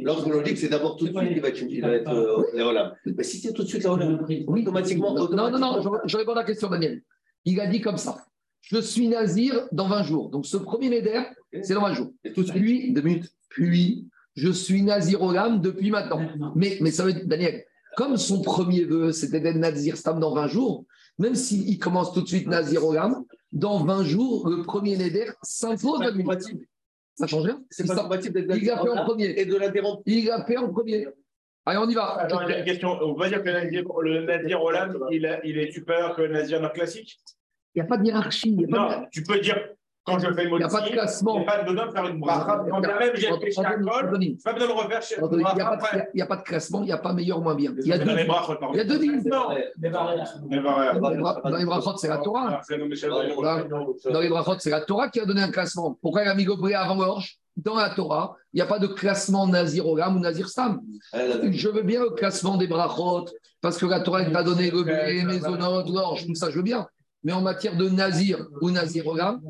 [0.02, 2.62] Lorsque l'on dit que c'est d'abord tout de suite qu'il va, il va être euh,
[2.62, 2.92] Olam.
[3.06, 5.14] Mais si c'est tout de suite Olam, automatiquement.
[5.14, 7.00] Non, non, non, je réponds à la question, Daniel.
[7.44, 8.24] Il a dit comme ça.
[8.62, 10.30] Je suis nazir dans 20 jours.
[10.30, 11.22] Donc ce premier Neder,
[11.62, 12.12] c'est dans 20 jours.
[12.24, 16.52] Et tout puis, deux minutes, puis je suis nazir au depuis maintenant.
[16.56, 17.64] Mais, mais ça veut dire, Daniel,
[17.96, 20.84] comme son premier vœu, c'était d'être nazir stam dans 20 jours,
[21.18, 22.94] même s'il commence tout de suite nazir au
[23.52, 26.24] dans 20 jours, le premier Neder s'impose à lui.
[27.14, 29.40] Ça change rien C'est pas compatible d'être Il a fait en premier.
[29.40, 30.02] Et de l'interrompre.
[30.06, 31.06] Il a fait en premier.
[31.66, 32.18] Allez, on y va.
[32.18, 32.90] Attends, j'ai une question.
[33.02, 37.18] On va dire que le Nazir Olam, il, il est supérieur que le Nazir classique
[37.74, 38.56] Il n'y a pas de hiérarchie.
[38.68, 39.56] non, tu peux dire,
[40.04, 41.36] quand je fais le Il n'y a pas de classement.
[41.36, 42.64] Il n'y a pas besoin de faire une bracha.
[42.68, 44.02] Quand même j'ai fait chez Akol, pas
[44.52, 47.14] besoin de le refaire chez Il n'y a pas de classement, il n'y a pas
[47.14, 47.72] meilleur ou moins bien.
[47.78, 49.22] Il y a deux, il y a deux lignes.
[49.22, 49.48] Dans
[51.56, 52.60] les brachot, c'est la Torah.
[54.10, 55.96] Dans les brachot, c'est la Torah qui a donné un classement.
[56.02, 58.86] Pourquoi il a mis Gobré avant l'orge dans la Torah, il n'y a pas de
[58.86, 60.80] classement Nazir Olam ou Nazir Stam.
[61.12, 63.26] Je veux bien le classement des brachot,
[63.60, 66.86] parce que la Torah t'a donné le blé, mésonote, l'orge, tout ça, je veux bien.
[67.22, 69.40] Mais en matière de Nazir ou Nazir Olam,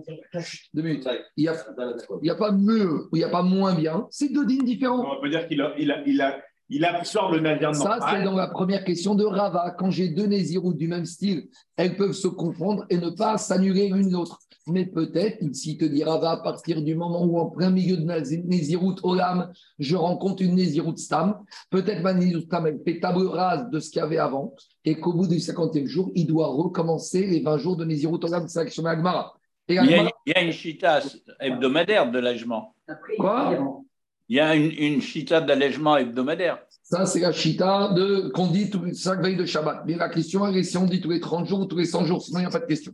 [0.75, 4.07] deux minutes, il n'y a, a, pas mieux ou il n'y a pas moins bien.
[4.11, 5.17] C'est deux dînes différents.
[5.17, 6.41] On peut dire qu'il a, il a, il a,
[6.77, 8.09] il absorbe le Nazir Ça, normal.
[8.19, 9.75] c'est dans la première question de Rava.
[9.79, 13.89] Quand j'ai deux Néziroutes du même style, elles peuvent se confondre et ne pas s'annuler
[13.89, 14.39] l'une l'autre.
[14.67, 18.05] Mais peut-être, ici, te dit Rava, à partir du moment où en plein milieu de
[18.47, 21.37] Néziroute Olam, je rencontre une Néziroute Stam,
[21.71, 24.55] peut-être ma Néziroute Stam, elle fait table rase de ce qu'il y avait avant
[24.87, 28.49] et qu'au bout du 50e jour, il doit recommencer les 20 jours de Néziroute Olam,
[28.49, 29.35] c'est l'action Agmara.
[29.69, 31.01] Et Il y, a, Agmara- il y a une chita
[31.41, 32.75] hebdomadaire de l'allègement.
[33.19, 33.83] Quoi?
[34.29, 36.59] Il y a une, chita d'allègement hebdomadaire.
[36.83, 37.95] Ça, c'est la chita
[38.33, 39.85] qu'on dit tous les 5 veilles de Shabbat.
[39.87, 42.07] Mais la question, est si on dit tous les 30 jours ou tous les 100
[42.07, 42.93] jours, sinon il n'y a pas de question.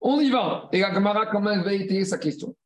[0.00, 0.68] On y va.
[0.72, 2.56] Et la Gemara, quand même, va étayer sa question?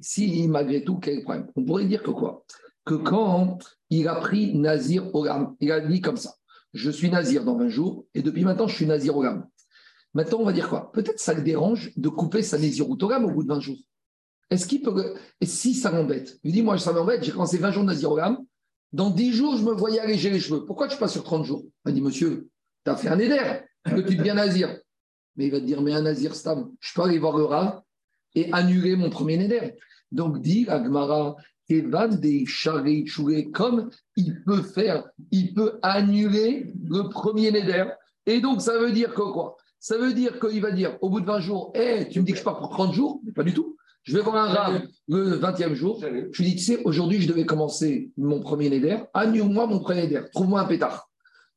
[0.00, 1.46] Si, malgré tout, quel problème?
[1.54, 2.44] On pourrait dire que quoi?
[2.84, 3.58] Que quand
[3.90, 6.34] il a pris Nazir Olam, il a dit comme ça
[6.72, 9.46] Je suis Nazir dans 20 jours, et depuis maintenant, je suis Nazir Olam.
[10.14, 10.90] Maintenant, on va dire quoi?
[10.92, 13.78] Peut-être ça le dérange de couper sa Nazir Olam au bout de 20 jours.
[14.50, 15.14] Est-ce qu'il peut.
[15.40, 18.12] Et si ça m'embête Il dit Moi, ça m'embête, j'ai commencé 20 jours de Nazir
[18.12, 18.38] Olam.
[18.92, 20.64] Dans 10 jours, je me voyais alléger les cheveux.
[20.64, 21.64] Pourquoi tu passes sur 30 jours?
[21.86, 22.48] Il dit Monsieur,
[22.84, 24.78] tu as fait un éder, que tu deviens Nazir.
[25.36, 27.80] Mais il va te dire Mais un Nazir Stam, je peux aller voir le Rav
[28.34, 29.74] et annuler mon premier éder.
[30.12, 31.36] Donc, dit Agmara,
[31.68, 37.86] Evan des choués, comme il peut faire, il peut annuler le premier éder.
[38.26, 39.56] Et donc, ça veut dire que quoi?
[39.80, 42.32] Ça veut dire qu'il va dire au bout de 20 jours Hé, tu me dis
[42.32, 43.20] que je pars pour 30 jours?
[43.24, 43.73] Mais pas du tout.
[44.04, 45.98] Je vais voir un Rav le 20e jour.
[46.32, 48.98] Je lui dis, tu sais, aujourd'hui, je devais commencer mon premier Neder.
[49.14, 50.22] Annule-moi mon premier Neder.
[50.32, 51.08] Trouve-moi un pétard.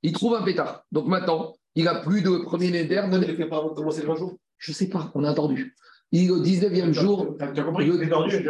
[0.01, 0.83] Il trouve un pétard.
[0.91, 3.03] Donc maintenant, il n'a plus de premier Neder.
[3.12, 4.38] Il ne fait pas avant de commencer les 20 jours?
[4.57, 5.75] Je ne sais pas, on a entendu.
[6.12, 7.36] Il est au 19e jour.
[7.38, 7.91] Tu as compris je-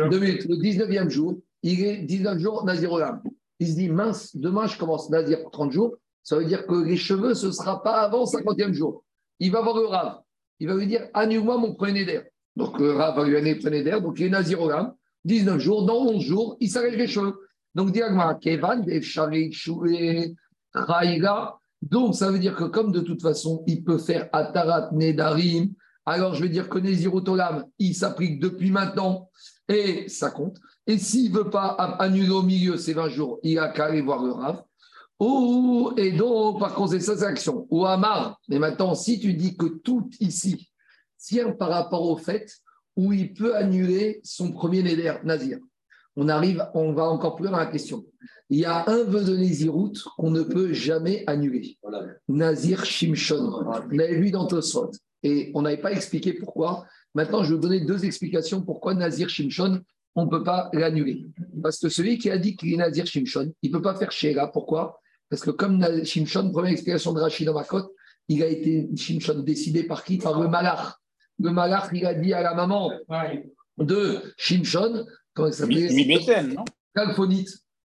[0.10, 0.46] Deux minutes.
[0.48, 3.22] Le 19e jour, il est 19 jours Nazir Olam.
[3.60, 5.96] Il se dit, mince, demain, je commence Nazir pour 30 jours.
[6.22, 9.04] Ça veut dire que les cheveux, ce ne sera pas avant 50e jour.
[9.40, 10.20] Il va voir le Rav.
[10.60, 12.22] Il va lui dire, annule-moi mon premier Neder.
[12.58, 14.02] Donc le Rav va lui le premier Neder.
[14.02, 14.94] Donc il est Nazir Olam.
[15.26, 17.36] 19 jours, dans 11 jours, il s'arrête les cheveux.
[17.76, 18.84] Donc, diagma, Kevan.
[21.82, 25.74] Donc, ça veut dire que comme de toute façon, il peut faire Atarat Nedarim,
[26.06, 29.30] alors je vais dire que Nezirut Olam, il s'applique depuis maintenant
[29.68, 30.58] et ça compte.
[30.88, 31.68] Et s'il ne veut pas
[32.00, 34.64] annuler au milieu ces 20 jours, il a qu'à aller voir le Rav.
[35.20, 37.68] Oh, et donc, par conséquent, c'est action.
[37.70, 40.70] Ou Amar, mais maintenant, si tu dis que tout ici
[41.18, 42.52] tient par rapport au fait
[42.96, 45.60] où il peut annuler son premier Néder, Nazir.
[46.16, 48.04] On arrive, on va encore plus loin dans la question.
[48.50, 51.78] Il y a un vœu de Nézirut qu'on ne peut jamais annuler.
[51.84, 52.08] Voilà.
[52.28, 53.64] Nazir Shimshon.
[53.66, 54.92] On l'avait vu dans Tosfot.
[55.22, 56.86] Et on n'avait pas expliqué pourquoi.
[57.14, 59.82] Maintenant, je vais vous donner deux explications pourquoi Nazir Shimshon,
[60.16, 61.28] on ne peut pas l'annuler.
[61.62, 64.12] Parce que celui qui a dit qu'il est Nazir Shimshon, il ne peut pas faire
[64.12, 64.48] Sheila.
[64.48, 65.00] Pourquoi?
[65.30, 67.94] Parce que comme Shimshon, première explication de Rachid dans Makot,
[68.28, 70.18] il a été Shimshon décidé par qui?
[70.18, 70.96] Par le Malach.
[71.40, 72.92] Le Malach, il a dit à la maman
[73.78, 75.90] de Shimshon, comment il s'appelait
[76.96, 77.50] Kalphonite.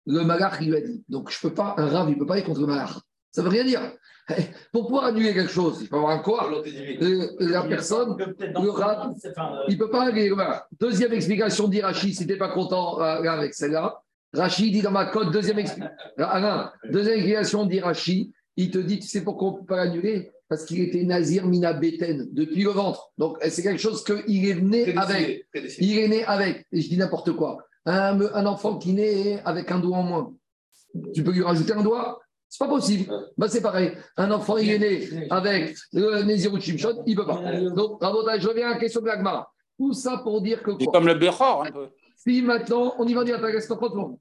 [0.07, 1.05] Le Malach, il lui a dit.
[1.09, 2.98] Donc, je peux pas, un rave, il ne peut pas aller contre le Malach.
[3.33, 3.81] Ça ne veut rien dire.
[4.72, 6.22] Pour pouvoir annuler quelque chose, il faut avoir un.
[6.64, 9.11] Euh, La personne, le rat,
[9.68, 10.31] il ne peut pas aller.
[10.31, 10.66] Voilà.
[10.79, 14.00] Deuxième explication dit Rachid, si tu n'es pas content euh, là, avec celle-là.
[14.33, 15.94] Rachid dit dans ma cote, deuxième explication.
[16.18, 19.76] Alain, deuxième explication dit Rachid, il te dit, tu sais pourquoi on ne peut pas
[19.76, 20.31] l'annuler?
[20.50, 23.12] Parce qu'il était Nazir Mina Beten, depuis le ventre.
[23.16, 25.46] Donc, c'est quelque chose qu'il est né avec.
[25.78, 29.70] Il est né avec, et je dis n'importe quoi, un, un enfant qui naît avec
[29.70, 30.34] un doigt en moins.
[31.14, 32.20] Tu peux lui rajouter un doigt?
[32.48, 33.06] C'est pas possible.
[33.38, 33.92] Bah, c'est pareil.
[34.16, 37.40] Un enfant, il est né avec le Nézirut Shimshon, il ne peut pas.
[37.70, 39.52] Donc, je reviens à la question de l'Agmara.
[39.78, 40.94] Tout ça pour dire que C'est quoi?
[40.94, 41.86] comme le Bechor, un peu.
[42.16, 43.22] Si maintenant, on y va,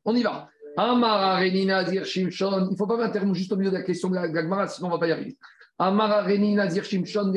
[0.06, 0.48] on y va.
[0.78, 4.10] Amara Reni Nazir Shimshon, il ne faut pas m'interrompre juste au milieu de la question
[4.10, 5.36] de la de l'Agmara, sinon on ne va pas y arriver.
[5.80, 7.34] Amara Reni Nazir Shimshon.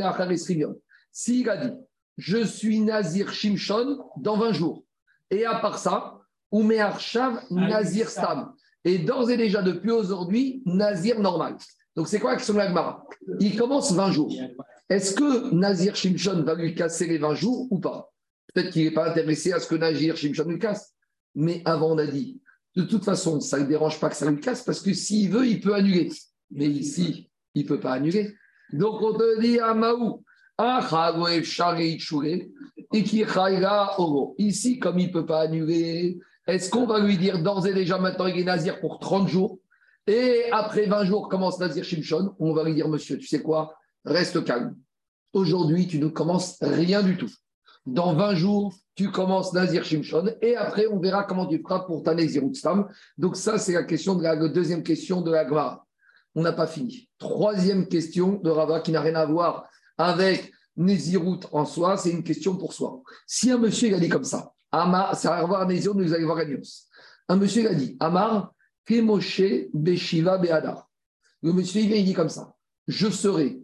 [1.12, 1.72] S'il a dit,
[2.18, 4.84] je suis Nazir Shimshon dans 20 jours,
[5.30, 6.18] et à part ça,
[6.52, 8.52] Umearshav Nazir Stam.
[8.84, 11.56] Et d'ores et déjà, depuis aujourd'hui, Nazir normal.
[11.94, 13.06] Donc c'est quoi l'action de l'Agmara?
[13.38, 14.34] Il commence 20 jours.
[14.88, 18.10] Est-ce que Nazir Shimshon va lui casser les 20 jours ou pas?
[18.52, 20.94] Peut-être qu'il n'est pas intéressé à ce que Nazir Shimshon lui casse.
[21.34, 22.40] Mais avant, on a dit,
[22.76, 25.30] de toute façon, ça ne le dérange pas que ça lui casse parce que s'il
[25.30, 26.10] veut, il peut annuler.
[26.50, 28.34] Mais ici, il ne peut pas annuler.
[28.72, 30.24] Donc on te dit à Maou,
[34.38, 37.98] Ici, comme il ne peut pas annuler, est-ce qu'on va lui dire d'ores et déjà
[37.98, 39.58] maintenant il est Nazir pour 30 jours
[40.06, 43.76] et après 20 jours commence Nazir Shimshon On va lui dire, monsieur, tu sais quoi
[44.04, 44.76] Reste calme.
[45.32, 47.30] Aujourd'hui, tu ne commences rien du tout.
[47.86, 52.02] Dans 20 jours, tu commences Nazir Shimshon et après, on verra comment tu feras pour
[52.02, 52.88] ta Nazirut Stam.
[53.16, 55.86] Donc, ça, c'est la question de la la deuxième question de la Gemara.
[56.34, 57.08] On n'a pas fini.
[57.18, 59.68] Troisième question de Rava qui n'a rien à voir
[59.98, 63.02] avec Nézirut en soi, c'est une question pour soi.
[63.26, 66.46] Si un monsieur a dit comme ça, Ama, ça va avoir Nézirut, nous allons voir
[66.46, 66.88] nuance.
[67.28, 68.52] Un monsieur a dit Amar,
[68.86, 70.88] Kemoshe Beshiva Beadar.
[71.42, 72.54] Le monsieur il vient, il dit comme ça
[72.86, 73.60] Je serai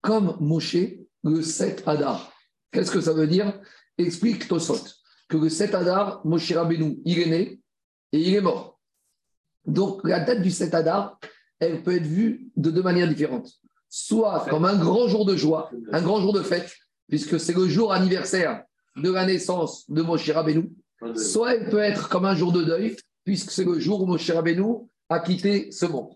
[0.00, 0.76] comme Moshe
[1.24, 2.32] le 7 Adar.
[2.72, 3.60] Qu'est-ce que ça veut dire?
[3.96, 4.80] Explique Tosot
[5.28, 7.60] que le 7 Adar, Moshe Rabbeinu, il est né
[8.12, 8.78] et il est mort.
[9.66, 11.18] Donc la date du 7 Adar,
[11.60, 13.50] elle peut être vue de deux manières différentes.
[13.88, 16.70] Soit comme un grand jour de joie, un grand jour de fête,
[17.08, 18.62] puisque c'est le jour anniversaire
[18.96, 20.70] de la naissance de Moshe Rabbeinu,
[21.16, 24.30] soit elle peut être comme un jour de deuil, puisque c'est le jour où Moshe
[24.30, 26.10] Rabbeinu a quitté ce monde.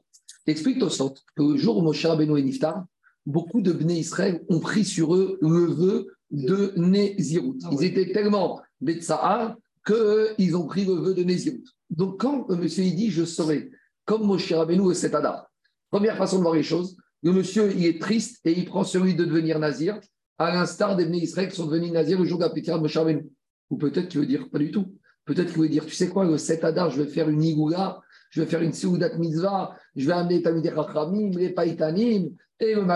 [0.47, 2.85] Explique Tosot que le jour où Moshe Rabbeinu est niftar,
[3.25, 7.59] beaucoup de Bnei Israël ont pris sur eux le vœu de Nézirut.
[7.71, 11.65] Ils étaient tellement Betsahar qu'ils ont pris le vœu de Nézirut.
[11.91, 13.71] Donc quand le monsieur il dit je serai
[14.05, 15.47] comme Moshe Rabbeinu et cet Adar,
[15.91, 19.15] première façon de voir les choses, le monsieur il est triste et il prend celui
[19.15, 20.01] de devenir Nazir,
[20.39, 23.29] à l'instar des Israël qui sont devenus Nazir le jour de la Moshe Rabbeinu.
[23.71, 24.95] Ou peut-être qu'il veut dire pas du tout.
[25.25, 28.01] Peut-être qu'il veut dire, tu sais quoi, le 7 Adar, je vais faire une Igoula,
[28.31, 32.87] je vais faire une Seudat Mitzvah, je vais amener Tamid Rachamim, les Païtanim et le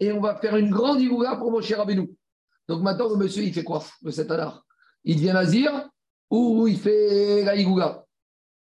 [0.00, 2.10] et on va faire une grande Igoula pour Moshe Rabbeinu.
[2.68, 4.66] Donc maintenant, le monsieur, il fait quoi, le 7 Adar
[5.04, 5.88] Il devient Nazir
[6.30, 8.04] ou il fait la Igoula?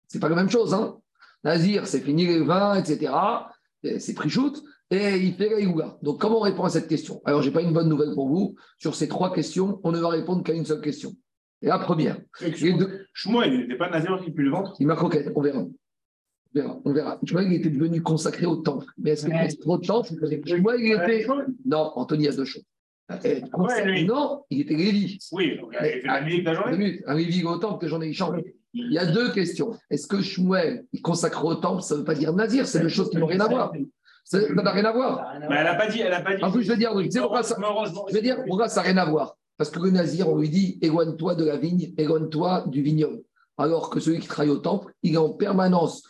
[0.07, 0.97] C'est pas la même chose, hein
[1.43, 3.11] Nazir, c'est fini les vins, etc.
[3.83, 5.97] C'est shoot et il fait la.
[6.01, 7.21] Donc comment on répond à cette question?
[7.25, 8.55] Alors, je n'ai pas une bonne nouvelle pour vous.
[8.77, 11.13] Sur ces trois questions, on ne va répondre qu'à une seule question.
[11.61, 12.17] Et la première.
[13.13, 14.75] Shmuel, il n'était pas Nazir qui pue le ventre?
[14.79, 15.59] Il m'a croquette, on verra.
[15.61, 15.71] On
[16.53, 16.81] verra.
[16.85, 17.19] On verra.
[17.23, 18.85] Il était devenu consacré au temple.
[18.97, 20.09] Mais est-ce qu'il était trop de temple?
[20.45, 21.25] Shmuel, il était.
[21.65, 22.63] Non, Anthony a deux choses.
[23.09, 25.19] Ouais, non, il était Lévi.
[25.33, 27.01] Oui, donc il fait la musique de la journée.
[27.05, 28.55] Un Lévi au temple que j'en ai échangé.
[28.73, 29.77] Il y a deux questions.
[29.89, 32.89] Est-ce que Shmuel, il consacre au temple Ça ne veut pas dire Nazir, c'est deux
[32.89, 33.71] choses qui n'ont rien à voir.
[34.23, 35.33] Ça n'a rien à voir.
[35.49, 35.99] Mais elle n'a pas dit.
[35.99, 36.43] Elle a pas dit.
[36.43, 37.55] En plus, je veux dire, pourquoi ça,
[38.09, 40.49] je veux dire, pourquoi ça n'a rien à voir Parce que le Nazir, on lui
[40.49, 43.21] dit éloigne-toi de la vigne, éloigne-toi du vignoble.
[43.57, 46.03] Alors que celui qui travaille au temple, il est en permanence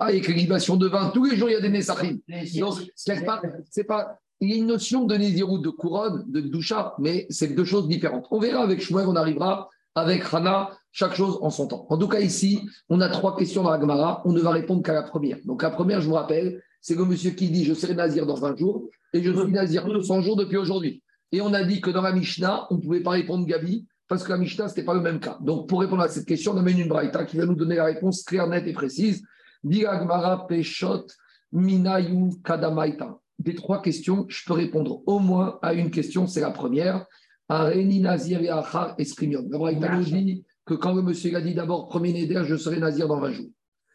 [0.00, 1.10] avec libation de vin.
[1.14, 2.18] Tous les jours, il y a des Nessachim.
[2.58, 4.18] Donc, c'est pas.
[4.40, 7.88] Il y a une notion de Nézirut, de couronne, de doucha, mais c'est deux choses
[7.88, 8.26] différentes.
[8.30, 11.86] On verra avec Shmuel, on arrivera avec Hana, chaque chose en son temps.
[11.90, 14.22] En tout cas, ici, on a trois questions dans la Gemara.
[14.24, 15.38] On ne va répondre qu'à la première.
[15.44, 18.36] Donc, la première, je vous rappelle, c'est le monsieur qui dit Je serai nazir dans
[18.36, 21.02] 20 jours et je suis nazir 100 jours depuis aujourd'hui.
[21.32, 24.22] Et on a dit que dans la Mishnah, on ne pouvait pas répondre Gabi parce
[24.22, 25.36] que la Mishnah, ce n'était pas le même cas.
[25.40, 27.86] Donc, pour répondre à cette question, on amène une braïta qui va nous donner la
[27.86, 29.24] réponse claire, nette et précise.
[29.68, 31.06] Gemara Peshot
[31.50, 33.18] Minayu Kadamaita.
[33.40, 37.04] Des trois questions, je peux répondre au moins à une question, c'est la première.
[37.48, 39.44] Areni Nazir et Achar Esprimion.
[39.50, 42.78] La braïta nous dit que quand le monsieur a dit d'abord, premier Néder, je serai
[42.78, 43.50] nazir dans 20 jours.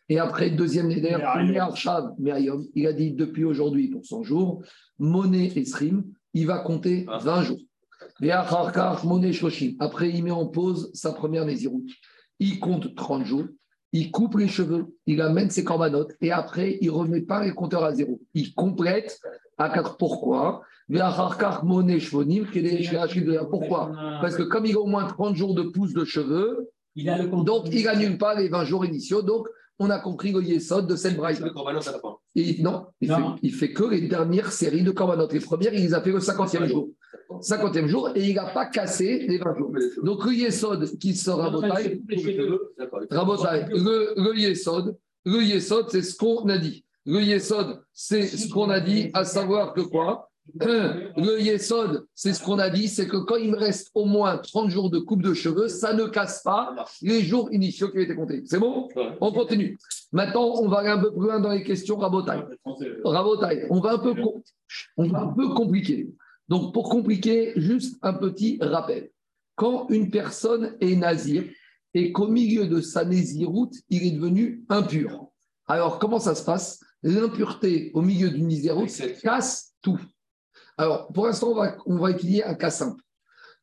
[0.10, 1.18] Et après, deuxième Neder,
[2.76, 4.64] il a dit depuis aujourd'hui pour 100 jours,
[4.98, 6.04] monnaie et Srim,
[6.34, 7.44] il va compter 20 ah.
[7.44, 7.60] jours.
[9.80, 11.86] Après, il met en pause sa première Nézirut.
[12.40, 13.46] Il compte 30 jours,
[13.92, 17.54] il coupe les cheveux, il amène ses corbanotes et après, il ne remet pas les
[17.54, 18.20] compteurs à zéro.
[18.34, 19.20] Il complète
[19.58, 19.98] à 4.
[19.98, 20.62] Pourquoi?
[23.50, 26.70] Pourquoi Parce que comme il a au moins 30 jours de pouce de cheveux,
[27.46, 29.22] donc il n'annule pas les 20 jours initiaux.
[29.22, 29.48] Donc,
[29.82, 31.38] on a compris le Yesod de cette braille.
[32.62, 35.28] Non, il, Fait, il fait que les dernières séries de Korbanot.
[35.32, 36.90] Les premières, il les a fait le 50e jour.
[37.42, 39.72] 50e jour, et il n'a pas cassé les 20 jours.
[40.04, 42.02] Donc le Yesod qui sort à Rabotai,
[43.72, 46.84] le, le Yesod, le Yesod, c'est ce qu'on a dit.
[47.06, 50.29] Le Yesod, c'est ce qu'on a dit, à savoir que quoi?
[50.56, 54.38] Le Yesod, c'est ce qu'on a dit, c'est que quand il me reste au moins
[54.38, 58.02] 30 jours de coupe de cheveux, ça ne casse pas les jours initiaux qui ont
[58.02, 58.44] été comptés.
[58.46, 58.88] C'est bon?
[59.22, 59.78] On continue.
[60.12, 62.40] Maintenant, on va aller un peu plus loin dans les questions Rabotai.
[63.04, 64.14] Rabotai, on va un peu,
[64.98, 66.10] on va un peu compliquer.
[66.48, 69.12] Donc, pour compliquer, juste un petit rappel.
[69.56, 71.44] Quand une personne est nazir
[71.94, 75.28] et qu'au milieu de sa naziroute, il est devenu impur.
[75.68, 76.80] Alors, comment ça se passe?
[77.04, 78.90] L'impureté au milieu d'une naziroute
[79.22, 80.00] casse tout.
[80.80, 81.54] Alors, pour l'instant,
[81.86, 83.04] on va, étudier un cas simple.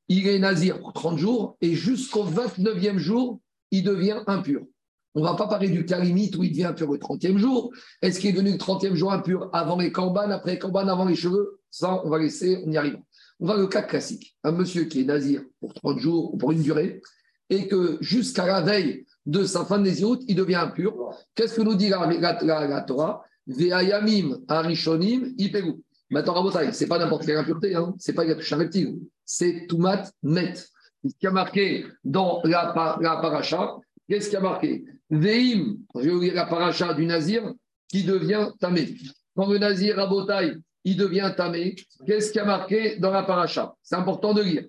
[0.07, 4.61] Il est nazir pour 30 jours et jusqu'au 29e jour, il devient impur.
[5.15, 7.73] On ne va pas parler du cas limite où il devient impur le 30e jour.
[8.03, 11.07] Est-ce qu'il est devenu le 30e jour impur avant les corbanes, après les corbanes, avant
[11.07, 11.59] les cheveux?
[11.71, 12.99] Ça, on va laisser, on y arrive.
[13.41, 14.37] On va le cas classique.
[14.45, 17.01] Un monsieur qui est nazir pour 30 jours ou pour une durée
[17.49, 21.15] et que jusqu'à la veille de sa fin de naziroute, il devient impur.
[21.35, 23.25] Qu'est-ce que nous dit la, Torah?
[23.47, 25.83] Ve'ayamim arishonim ipegu.
[26.11, 27.95] Maintenant, ce c'est pas n'importe quelle impureté, hein.
[27.99, 30.55] c'est pas un reptile, c'est Toumat Met.
[30.55, 33.77] Ce qui a marqué dans la, paracha,
[34.09, 34.85] qu'est-ce qui a marqué?
[35.11, 37.53] Veim, j'ai oublié la paracha du Nazir,
[37.89, 38.97] qui devient Tamé.
[39.37, 40.43] Quand le Nazir à
[40.85, 41.77] il devient Tamé,
[42.07, 43.75] qu'est-ce qui a marqué dans la paracha?
[43.83, 44.65] C'est important de lire.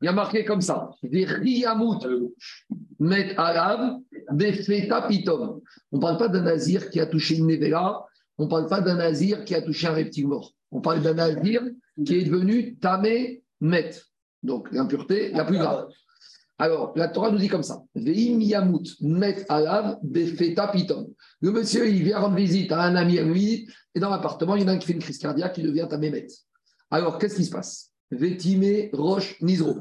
[0.00, 1.26] Il y a marqué comme ça des
[3.00, 3.98] met alav,
[4.32, 5.60] des feta pitom.
[5.90, 8.04] On ne parle pas d'un nazir qui a touché une nevela,
[8.36, 10.52] on ne parle pas d'un nazir qui a touché un reptile mort.
[10.70, 11.62] On parle d'un nazir
[12.04, 13.90] qui est devenu tamé met.
[14.42, 15.88] Donc l'impureté la plus grave.
[16.60, 21.06] Alors, la Torah nous dit comme ça Veim yamut met alav, des feta pitom.
[21.40, 24.62] Le monsieur, il vient rendre visite à un ami à lui, et dans l'appartement, il
[24.62, 26.26] y en a un qui fait une crise cardiaque qui devient tamé met.
[26.90, 27.92] Alors, qu'est-ce qui se passe?
[28.10, 29.76] Vetime Roche Nizro.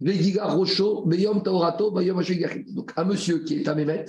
[0.00, 2.22] Vegiga Rocho, Beyom Taorato, Bayom
[2.68, 4.04] Donc, un monsieur qui est Amémet,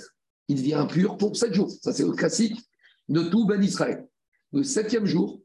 [0.48, 1.70] il devient impur pour sept jours.
[1.82, 2.60] Ça, c'est le classique
[3.08, 4.06] de tout Ben Israël.
[4.52, 5.40] Le septième jour,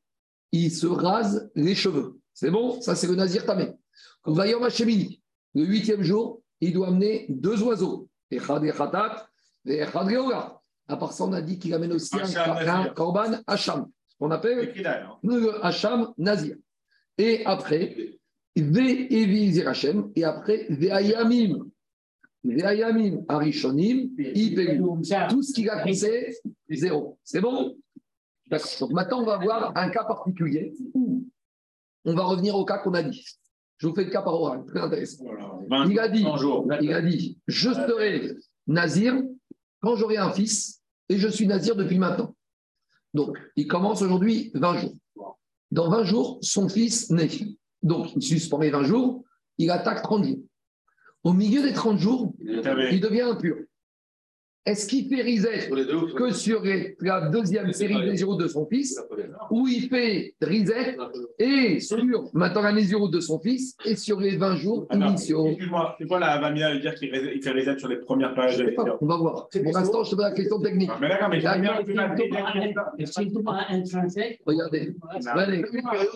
[0.53, 2.19] il se rase les cheveux.
[2.33, 2.79] C'est bon?
[2.79, 3.71] Ça, c'est le Nazir Tamé.
[4.25, 5.21] Vayom Hashemini.
[5.55, 8.07] Le huitième jour, il doit amener deux oiseaux.
[8.31, 9.27] Echad Echatat,
[9.65, 10.59] Echad Geola.
[10.87, 13.87] À part ça, on a dit qu'il amène aussi un, Korban Hacham.
[14.07, 14.73] Ce qu'on appelle
[15.23, 16.55] le Hacham Nazir.
[17.17, 18.17] Et après,
[18.55, 21.65] Ve Hashem, et après, Ve'ayamim.
[22.43, 24.09] Ve'ayamim Arishonim,
[25.29, 26.35] Tout ce qu'il a compté,
[26.69, 27.17] zéro.
[27.23, 27.75] C'est bon?
[28.79, 30.73] Donc maintenant, on va voir un cas particulier
[32.05, 33.25] on va revenir au cas qu'on a dit.
[33.77, 35.25] Je vous fais le cas par oral, très intéressant.
[35.89, 36.25] Il a dit,
[36.81, 38.35] il a dit je serai
[38.67, 39.21] nazir
[39.81, 42.35] quand j'aurai un fils, et je suis nazir depuis maintenant.
[43.13, 45.39] Donc, il commence aujourd'hui 20 jours.
[45.71, 47.29] Dans 20 jours, son fils naît.
[47.81, 49.23] Donc, il suspend les 20 jours,
[49.57, 50.39] il attaque 30 jours.
[51.23, 53.57] Au milieu des 30 jours, il devient impur.
[54.65, 55.69] Est-ce qu'il fait Rizet
[56.15, 56.63] que sur
[57.01, 58.97] la deuxième série des zéros de son fils,
[59.51, 60.95] ou il fait Rizet
[61.37, 61.97] et sur
[62.33, 65.47] maintenant la zéro de son fils et sur les 20 jours initiaux.
[65.47, 68.73] Excuse-moi, c'est quoi la Vamia de dire qu'il fait Rizet sur les premières pages de
[69.01, 69.49] On va voir.
[69.49, 70.91] Pour l'instant, je te pose la question technique.
[71.01, 71.41] mais d'accord, mais
[74.45, 74.93] Regardez,
[75.35, 75.63] allez,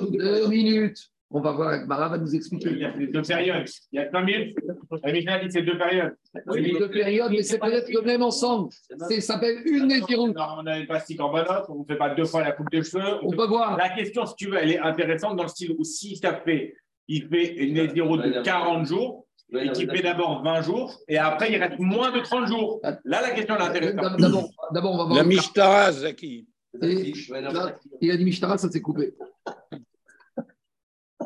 [0.09, 1.11] deux minutes.
[1.29, 2.69] On va voir, Mara va nous expliquer.
[2.71, 3.65] Il y a deux périodes.
[3.91, 4.57] Il y a 5 minutes.
[5.03, 6.15] La Mishnah dit que c'est deux périodes.
[6.47, 8.69] Oui, deux périodes, mais c'est peut-être le même ensemble.
[8.97, 10.33] Ça s'appelle une Nézirut.
[10.37, 12.81] On a une plastique en bonne on ne fait pas deux fois la coupe de
[12.81, 13.19] cheveux.
[13.23, 13.77] On, peut voir.
[13.77, 16.75] La question, si tu veux, elle est intéressante dans le style où si ça fait,
[17.09, 21.51] il fait une Nézirut de 40 jours, et qui fait d'abord 20 jours, et après
[21.51, 22.79] il reste moins de 30 jours.
[22.83, 24.51] Là, la question est intéressante.
[24.71, 25.15] D'abord, on va voir.
[25.15, 26.47] La Mishtara, Zaki.
[26.81, 29.13] il a dit Mishtara, ça s'est coupé.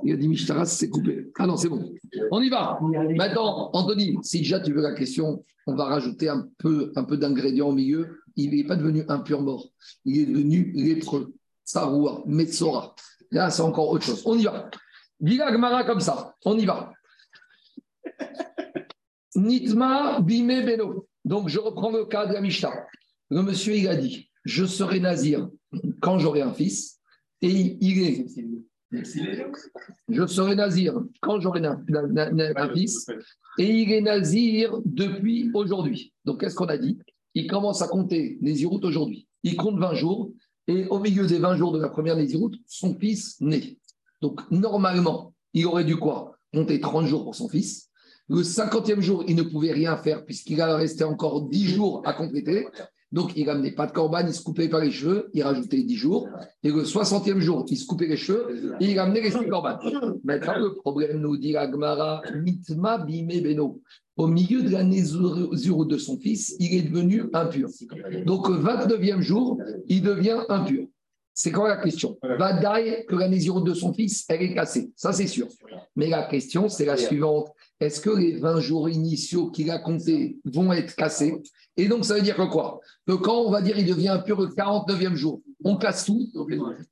[0.04, 1.32] Il a dit Mishtaras, c'est coupé.
[1.38, 1.93] Ah non, c'est bon.
[2.32, 2.80] On y va.
[3.16, 7.18] Maintenant, Anthony, si déjà tu veux la question, on va rajouter un peu, un peu
[7.18, 8.20] d'ingrédients au milieu.
[8.36, 9.68] Il n'est pas devenu un pur mort.
[10.06, 11.34] Il est devenu lépreux.
[11.64, 12.95] Saroua, Metsora.
[13.32, 14.24] Là, c'est encore autre chose.
[14.26, 14.70] On y va.
[15.20, 16.36] Bila Gmara comme ça.
[16.45, 16.91] On y va.
[19.36, 21.08] Nitma Bime Beno.
[21.24, 22.74] Donc, je reprends le cas de la Mishnah.
[23.30, 25.49] Le monsieur, il a dit Je serai nazir
[26.02, 26.99] quand j'aurai un fils.
[27.41, 28.26] Et il est
[28.92, 31.84] je serai nazir quand j'aurai un,
[32.74, 33.08] fils.
[33.58, 36.14] Et il est nazir depuis aujourd'hui.
[36.26, 37.00] Donc, qu'est-ce qu'on a dit?
[37.34, 39.28] Il commence à compter les iroutes aujourd'hui.
[39.44, 40.32] Il compte 20 jours.
[40.68, 43.78] Et au milieu des 20 jours de la première Néziroute, son fils naît.
[44.22, 46.38] Donc, normalement, il aurait dû quoi?
[46.54, 47.89] Compter 30 jours pour son fils.
[48.30, 52.14] Le 50e jour, il ne pouvait rien faire puisqu'il a resté encore 10 jours à
[52.14, 52.68] compléter.
[53.12, 55.95] Donc, il ramenait pas de corban, il se coupait pas les cheveux, il rajoutait 10
[55.95, 56.30] jours.
[56.64, 59.78] Et le 60e jour, il se coupait les cheveux et il ramenait les 6 corban.
[60.24, 63.82] Maintenant, le problème, nous dit Agmara, mitma bime beno.
[64.16, 67.70] Au milieu de l'année zéro de son fils, il est devenu impur.
[68.26, 70.88] Donc, le 29e jour, il devient impur.
[71.34, 72.18] C'est quoi la question?
[72.22, 74.91] Badaï, que l'année zéro de son fils, elle est cassée.
[74.95, 75.47] Ça, c'est sûr.
[75.95, 77.47] Mais la question, c'est la suivante.
[77.82, 81.42] Est-ce que les 20 jours initiaux qu'il a comptés vont être cassés
[81.76, 84.40] Et donc, ça veut dire que quoi Que quand on va dire il devient impur
[84.40, 86.28] le 49e jour, on casse tout.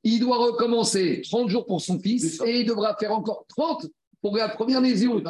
[0.03, 3.85] Il doit recommencer 30 jours pour son fils et il devra faire encore 30
[4.19, 5.21] pour la première lésion.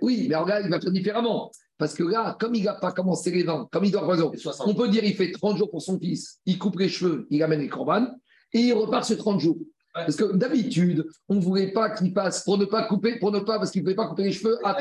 [0.00, 1.50] Oui, mais regarde, il va faire différemment.
[1.76, 4.32] Parce que là, comme il n'a pas commencé les 20, comme il doit raison,
[4.64, 7.42] on peut dire il fait 30 jours pour son fils, il coupe les cheveux, il
[7.42, 8.16] amène les corbanes
[8.54, 9.58] et il repart sur 30 jours.
[10.04, 13.40] Parce que d'habitude, on ne voulait pas qu'il passe pour ne pas couper, pour ne
[13.40, 14.74] pas, parce qu'il ne pouvait pas couper les cheveux à,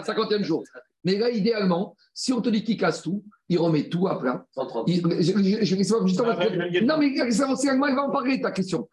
[0.00, 0.64] 50e jour.
[1.04, 4.46] Mais là, idéalement, si on te dit qu'il casse tout, il remet tout à plat.
[4.86, 8.88] Il, je, je, non, mais c'est il va en parler ta question.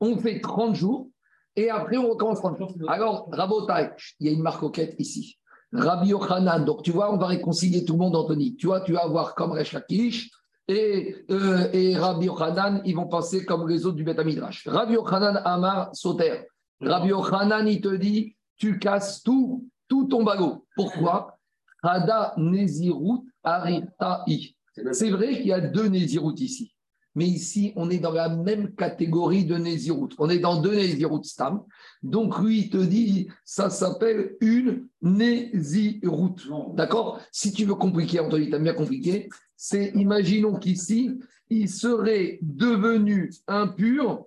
[0.00, 1.08] On fait 30 jours
[1.56, 2.72] et après on recommence 30 jours.
[2.88, 4.62] Alors, Rabotai, il y a une marque
[4.98, 5.38] ici.
[5.72, 8.54] Rabbi Yochanan, donc tu vois, on va réconcilier tout le monde, Anthony.
[8.54, 10.30] Tu vois, tu vas voir comme Resh Lakish,
[10.68, 14.66] et, euh, et Rabbi Yochanan, ils vont passer comme les autres du Beth Midrash.
[14.66, 16.46] Rabbi Yochanan Amar Soter.
[16.80, 20.66] Rabbi Yochanan, il te dit, tu casses tout, tout ton bagot.
[20.74, 21.38] Pourquoi?
[21.82, 24.56] Hada Nezirut Arita'i.
[24.92, 26.74] C'est vrai qu'il y a deux Nezirut ici.
[27.14, 30.08] Mais ici, on est dans la même catégorie de Nézirut.
[30.18, 31.62] On est dans deux Nézirut Stam.
[32.02, 36.34] Donc, lui, il te dit, ça s'appelle une Nézirut.
[36.74, 37.20] D'accord?
[37.30, 39.28] Si tu veux compliquer, Anthony, tu as bien compliqué.
[39.56, 44.26] C'est, imaginons qu'ici, il serait devenu impur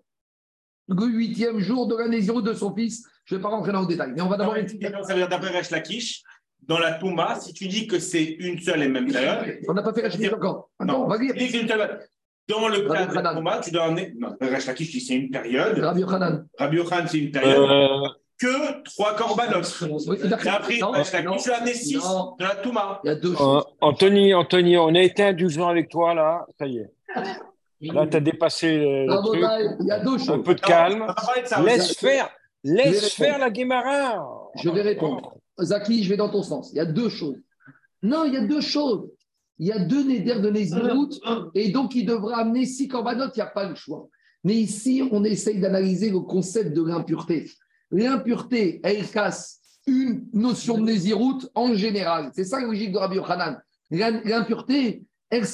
[0.88, 3.04] le huitième jour de la Nézirut de son fils.
[3.26, 4.14] Je ne vais pas rentrer dans le détail.
[4.16, 4.56] Mais on va d'abord.
[4.56, 6.24] Ça veut dire d'après Resh Lakish,
[6.62, 9.60] dans la Touma, si tu dis que c'est une seule et même période.
[9.68, 10.70] On n'a pas fait Lakish encore.
[10.80, 11.34] Attends, on va dire.
[12.48, 14.14] Dans le cas de la Touma, tu dois emmener.
[14.18, 15.78] Non, Resh Lakish dit c'est une période.
[15.78, 16.48] Rabbi Yochanan.
[16.58, 18.12] Rabbi Yochanan, c'est une période.
[18.40, 19.82] Que trois korbanos.
[20.08, 20.54] Oui, J'ai d'accord.
[20.54, 21.04] appris Non, non,
[21.38, 22.36] tu as amené six non.
[22.40, 23.02] de la Touma.
[23.04, 23.62] Il y a deux euh.
[23.82, 26.46] Anthony, Anthony, on a été indulgent avec toi là.
[26.60, 26.92] Ça y est.
[27.82, 29.42] Là, tu as dépassé le, truc.
[29.44, 30.44] Rabotai, Il y a deux Un choses.
[30.44, 31.14] peu de calme.
[31.46, 31.62] ça.
[31.62, 32.30] Laisse faire.
[32.64, 34.24] Laisse faire la Guémara.
[34.56, 35.36] Je vais répondre.
[35.60, 36.72] Zaki, je vais dans ton sens.
[36.74, 37.38] Il y a deux choses.
[38.04, 39.10] Non, il y a deux choses.
[39.60, 41.10] Il y a deux nédères de Nézirut,
[41.56, 44.08] et donc il devra amener six corbanotes, il n'y a pas le choix.
[44.44, 47.50] Mais ici, on essaye d'analyser le concept de l'impureté.
[47.92, 52.32] L'impureté, elle casse une notion de Nézirut en général.
[52.36, 53.58] C'est ça la logique de Rabbi Yochanan.
[53.90, 55.46] L'im- L'impureté, elle,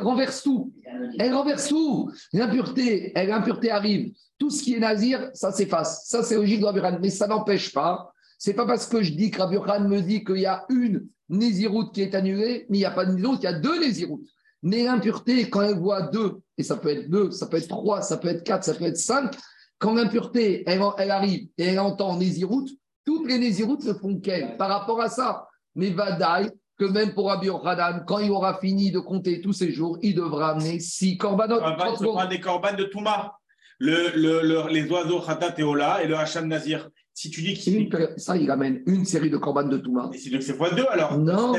[0.00, 0.72] renverse tout.
[1.18, 2.10] Elle renverse tout.
[2.32, 4.12] L'impureté, l'impureté arrive.
[4.38, 6.04] Tout ce qui est nazir, ça s'efface.
[6.06, 7.00] Ça, c'est logique de Rabbi Yochanan.
[7.02, 8.12] Mais ça n'empêche pas.
[8.38, 11.08] C'est pas parce que je dis que Rabbi Yochanan me dit qu'il y a une
[11.28, 14.20] Nézirut qui est annulée, mais il n'y a pas de il y a deux Nézirut.
[14.62, 18.00] Mais l'impureté, quand elle voit deux, et ça peut être deux, ça peut être trois,
[18.02, 19.32] ça peut être quatre, ça peut être cinq,
[19.78, 22.66] quand l'impureté, elle, elle arrive et elle entend Nézirut,
[23.04, 25.46] toutes les Nézirut ne font qu'elle par rapport à ça.
[25.74, 29.72] Mais Vadaï, que même pour Rabbi Yochanan, quand il aura fini de compter tous ses
[29.72, 31.62] jours, il devra amener six corbanotes.
[31.64, 32.14] On va 30 se secondes.
[32.16, 33.34] prendre des corbanes de Touma.
[33.78, 36.88] Le, le, le- les oiseaux Khatat et Ola et le Hacham Nazir.
[37.12, 40.08] Si tu dis qu'il Ça, il amène une série de corbanes de Touma.
[40.10, 41.18] Mais c'est donc c'est fois deux alors.
[41.18, 41.52] Non.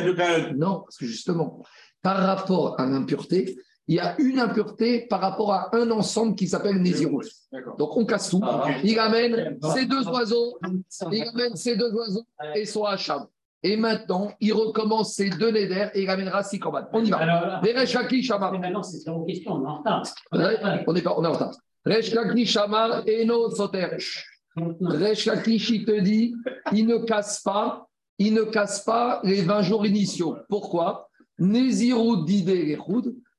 [0.55, 1.63] Non, parce que justement,
[2.01, 3.57] par rapport à l'impureté,
[3.87, 7.25] il y a une impureté par rapport à un ensemble qui s'appelle Nézirut.
[7.77, 8.41] Donc on casse tout.
[8.43, 10.57] Ah, Il amène ces deux oiseaux,
[11.11, 12.25] il amène ces deux oiseaux
[12.55, 13.25] et son hacham.
[13.63, 16.87] Et maintenant, il recommence ces deux néders et il amènera six corbanes.
[16.93, 17.59] On y va.
[17.63, 18.51] Vereshaki Shamar.
[18.59, 20.03] maintenant, c'est zéro question, on est en retard.
[20.31, 21.55] On est pas, on est en retard.
[21.85, 23.97] Reshkaki Shamar et no Soter.
[24.55, 26.35] Reshkakish, il te dit,
[26.73, 30.37] il ne casse pas, il ne casse pas les 20 jours initiaux.
[30.49, 31.09] Pourquoi?
[31.39, 32.75] Nézirut d'idée les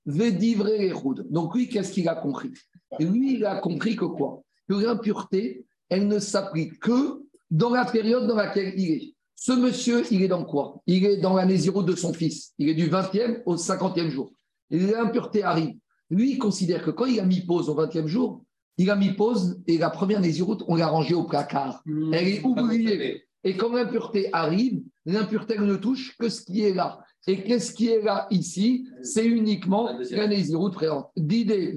[0.09, 2.53] Donc lui, qu'est-ce qu'il a compris?
[2.99, 4.43] Lui, il a compris que quoi?
[4.69, 9.15] Que l'impureté, elle ne s'applique que dans la période dans laquelle il est.
[9.35, 10.83] Ce monsieur, il est dans quoi?
[10.87, 12.55] Il est dans la Nézirut de son fils.
[12.59, 14.33] Il est du 20e au 50e jour.
[14.71, 15.77] Et l'impureté arrive.
[16.11, 18.43] Lui, il considère que quand il a mis pause au 20e jour,
[18.79, 21.83] il a mis pause et la première Nézirut, on l'a rangée au placard.
[22.13, 23.25] Elle est oubliée.
[23.45, 27.01] Et quand l'impureté arrive, l'impureté ne touche que ce qui est là.
[27.27, 28.89] Et qu'est-ce qui est là ici?
[29.03, 31.11] C'est uniquement la Nézirut présente.
[31.16, 31.73] D'idée,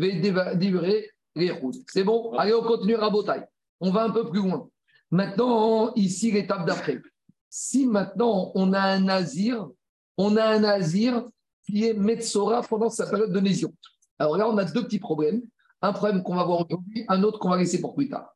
[1.35, 1.75] les routes.
[1.87, 2.33] C'est bon?
[2.33, 3.45] Allez, on continue à Botaille.
[3.79, 4.69] On va un peu plus loin.
[5.09, 7.01] Maintenant, ici, l'étape d'après.
[7.49, 9.67] Si maintenant on a un nazir,
[10.17, 11.25] on a un nazir
[11.65, 13.73] qui est Metzora pendant sa période de Nézirut.
[14.19, 15.41] Alors là, on a deux petits problèmes.
[15.81, 18.33] Un problème qu'on va voir aujourd'hui, un autre qu'on va laisser pour plus tard.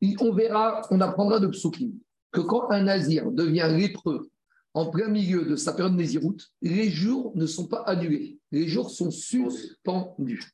[0.00, 1.92] Et on verra, on apprendra de Psukim
[2.30, 4.30] que quand un nazir devient lépreux
[4.74, 8.38] en plein milieu de sa période Nézirut, les jours ne sont pas annulés.
[8.50, 10.52] Les jours sont suspendus.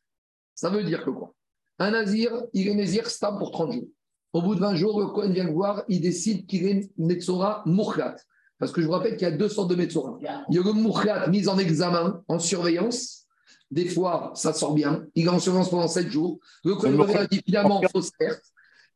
[0.55, 1.35] Ça veut dire que quoi?
[1.79, 3.89] Un nazir, il est nazir stable pour 30 jours.
[4.33, 7.63] Au bout de 20 jours, le Cohen vient le voir, il décide qu'il est Metzora
[7.65, 8.17] Mouchlat.
[8.59, 10.19] Parce que je vous rappelle qu'il y a deux sortes de Metzora.
[10.21, 13.27] Il y a le Mouchlat mis en examen, en surveillance.
[13.71, 15.07] Des fois, ça sort bien.
[15.15, 16.41] Il est en surveillance pendant 7 jours.
[16.65, 18.43] Le Cohen Le dit finalement, fausse perte.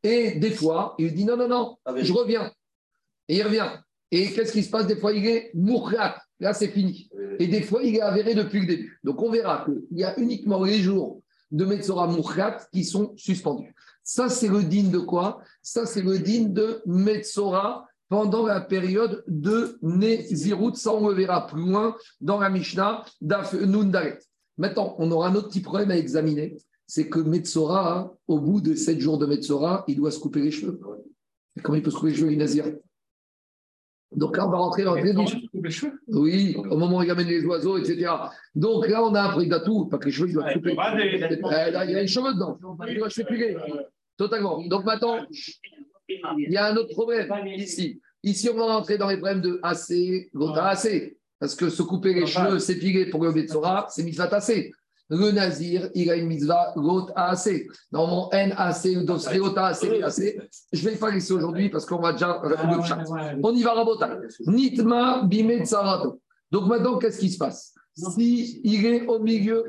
[0.03, 2.51] Et des fois, il dit non, non, non, Ah, je reviens.
[3.29, 3.69] Et il revient.
[4.15, 6.15] Et qu'est-ce qui se passe Des fois, il est Mouchlat.
[6.39, 7.09] Là, c'est fini.
[7.39, 8.99] Et des fois, il est avéré depuis le début.
[9.03, 13.73] Donc, on verra qu'il y a uniquement les jours de Metzora Mouchat qui sont suspendus.
[14.03, 15.41] Ça, c'est le digne de quoi?
[15.63, 20.75] Ça, c'est le digne de Metzora pendant la période de Nézirut.
[20.75, 24.19] Ça, on le verra plus loin dans la Mishnah d'Af Nundaret.
[24.59, 26.55] Maintenant, on aura un autre petit problème à examiner.
[26.85, 30.51] C'est que Metzora, au bout de sept jours de Metzora, il doit se couper les
[30.51, 30.79] cheveux.
[31.57, 32.37] Et comment il peut se couper les cheveux, il
[34.15, 35.01] Donc là, on va rentrer dans le
[36.07, 38.11] oui, au moment où il amène les oiseaux, etc.
[38.55, 40.71] Donc là, on a appris d'atout, pas que les cheveux, Ouais, couper.
[40.73, 41.23] il.
[41.23, 42.57] Euh, il y a les cheveux dedans.
[42.87, 43.57] Il doit se piquer.
[44.17, 44.61] Totalement.
[44.67, 45.17] Donc maintenant,
[46.07, 47.99] il y a un autre problème ici.
[48.23, 51.17] Ici, on va rentrer dans les problèmes de AC, gota AC.
[51.39, 54.71] Parce que se couper les cheveux, s'épiler pour le Betsora, c'est mitzvah AC.
[55.09, 57.67] Le nazir, il a une mitzvah got AC.
[57.91, 60.37] Dans mon NAC, Gota AC, AC.
[60.71, 62.41] Je ne vais pas laisser aujourd'hui parce qu'on va déjà.
[63.43, 64.19] On y va, Rabota.
[64.47, 66.21] Nitma bime tsarato.
[66.51, 67.73] Donc maintenant, qu'est-ce qui se passe?
[67.95, 69.65] Si il est au milieu,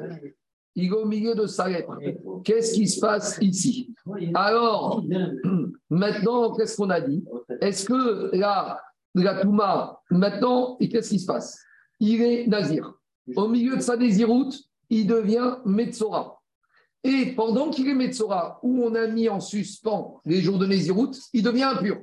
[0.74, 1.98] il est au milieu de sa lèpre.
[2.44, 3.94] Qu'est-ce qui se passe ici?
[4.34, 5.02] Alors,
[5.90, 7.24] maintenant, qu'est-ce qu'on a dit?
[7.60, 8.80] Est-ce que là,
[9.14, 11.60] la Touma, maintenant, qu'est-ce qui se passe?
[12.00, 12.94] Il est Nazir.
[13.36, 14.54] Au milieu de sa Néziroute,
[14.94, 16.40] il devient Metzora.
[17.02, 21.18] Et pendant qu'il est Metzora, où on a mis en suspens les jours de Néziroute,
[21.32, 21.96] il devient impur.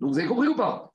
[0.00, 0.92] Donc vous avez compris ou pas?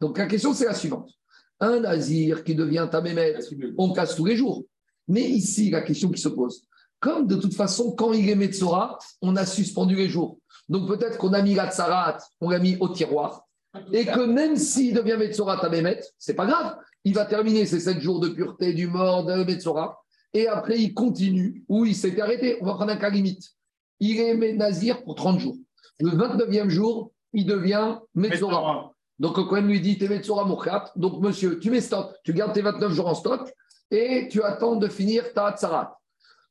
[0.00, 1.10] Donc la question, c'est la suivante.
[1.58, 3.38] Un Nazir qui devient Tamémet,
[3.78, 4.64] on casse tous les jours.
[5.08, 6.66] Mais ici, la question qui se pose,
[7.00, 10.38] comme de toute façon, quand il est Metzora, on a suspendu les jours.
[10.68, 13.46] Donc peut-être qu'on a mis la Tsarat, on l'a mis au tiroir.
[13.92, 16.76] Et que même s'il devient Metzora Tamémet, c'est pas grave.
[17.04, 20.03] Il va terminer ses sept jours de pureté du mort de Metzora.
[20.34, 22.58] Et après, il continue, ou il s'est arrêté.
[22.60, 23.52] On va prendre un cas limite.
[24.00, 25.56] Il est Nazir pour 30 jours.
[26.00, 28.92] Le 29e jour, il devient Metzora.
[29.20, 30.90] Donc, le Cohen lui dit T'es Metzora Moukhat.
[30.96, 33.52] Donc, monsieur, tu mets stock, tu gardes tes 29 jours en stock
[33.92, 36.00] et tu attends de finir ta Tsarat.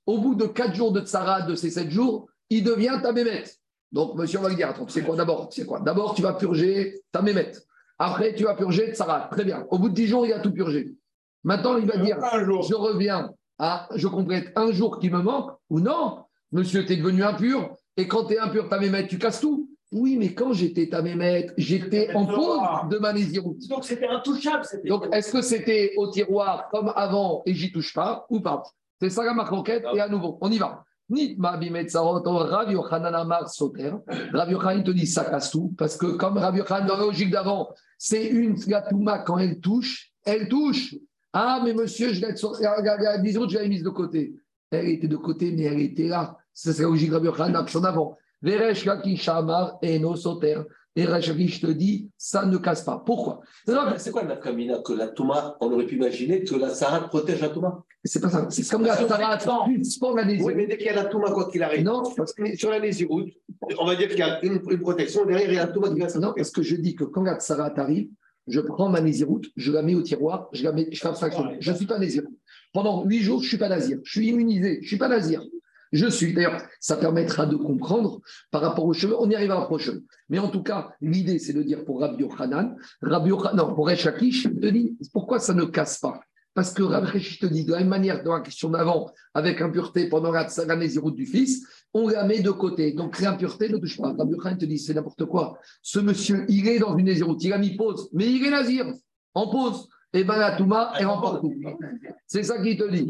[0.06, 3.44] Au bout de 4 jours de Tsarat de ces 7 jours, il devient ta Mémet.
[3.92, 5.50] Donc, monsieur, on va lui dire Attends, c'est quoi d'abord?
[5.52, 5.82] C'est quoi?
[5.82, 7.52] D'abord, tu vas purger ta Mémet.
[8.00, 9.28] Après, tu vas purger Tsarat.
[9.30, 9.66] Très bien.
[9.70, 10.94] Au bout de 10 jours, il a tout purgé.
[11.44, 13.30] Maintenant, il va dire Je reviens
[13.60, 17.76] à, je complète un jour qui me manque ou non Monsieur, tu es devenu impur
[17.98, 19.70] et quand tu es impur, ta Mémet, tu casses tout.
[19.92, 23.68] Oui, mais quand j'étais à Mémet, j'étais en pause de ma Néziroute.
[23.68, 24.66] Donc c'était intouchable.
[24.86, 28.64] Donc est-ce que c'était au tiroir comme avant et j'y touche pas ou pas?
[29.00, 30.84] C'est ça la marque enquête et à nouveau, on y va.
[31.10, 33.94] Nitma Rav Yochanan Amar Soter.
[34.34, 37.30] Rav Yochanan te dit ça casse tout parce que comme Rav Yochanan dans la logique
[37.30, 40.96] d'avant, c'est une gatouma quand elle touche, elle touche.
[41.34, 44.36] Ah, mais monsieur, je l'ai je l'avais mise de côté.
[44.72, 46.38] Elle était de côté, mais elle était là.
[46.54, 48.18] C'est la logique Rav Yochanan en avant.
[48.42, 50.62] Veresh Lakish Amar et no Soter.
[50.96, 53.02] Et Rachakish te dit, ça ne casse pas.
[53.04, 53.42] Pourquoi?
[53.98, 57.42] C'est quoi la Kamina Que la Touma, on aurait pu imaginer que la Sarat protège
[57.42, 57.84] la Touma?
[58.04, 58.46] C'est pas ça.
[58.52, 59.40] C'est comme la Sarat
[59.84, 61.84] suspend la Oui, mais dès qu'il y a la Touma, quoi qu'il arrive.
[61.84, 63.34] Non, parce que sur la Nésiroute,
[63.80, 66.00] on va dire qu'il y a une, une, protection, derrière il a la Touma qui
[66.00, 68.10] va Non, parce que je dis que quand la Sarat arrive,
[68.48, 71.50] je prends ma Nésiroute, je la mets au tiroir, je, la mets, je fais abstraction.
[71.60, 72.38] Je suis pas Nésiroute.
[72.74, 74.00] Pendant huit jours, je ne suis pas Nazir.
[74.04, 74.78] Je suis immunisé.
[74.78, 75.44] Je ne suis pas Nazir.
[75.92, 76.34] Je suis.
[76.34, 78.20] D'ailleurs, ça permettra de comprendre
[78.50, 79.16] par rapport aux cheveux.
[79.20, 80.00] On y arrivera prochain.
[80.30, 83.88] Mais en tout cas, l'idée, c'est de dire pour Rabbi Yochanan, Rabbi Yochanan, non, pour
[83.88, 86.20] Rechakish, te dit pourquoi ça ne casse pas?
[86.56, 90.10] Parce que Rabbi te dit de la même manière dans la question d'avant, avec impureté
[90.10, 90.48] pendant la
[91.02, 92.94] route du fils, on la met de côté.
[92.94, 94.14] Donc l'impureté ne touche pas.
[94.14, 95.60] Rabbi Yochanan te dit c'est n'importe quoi.
[95.82, 98.86] Ce monsieur, il est dans une nésiroute, il a mis pause, mais il est nazir,
[99.34, 101.08] en pause et bien la Touma, elle.
[102.28, 103.08] C'est ça qu'il te dit.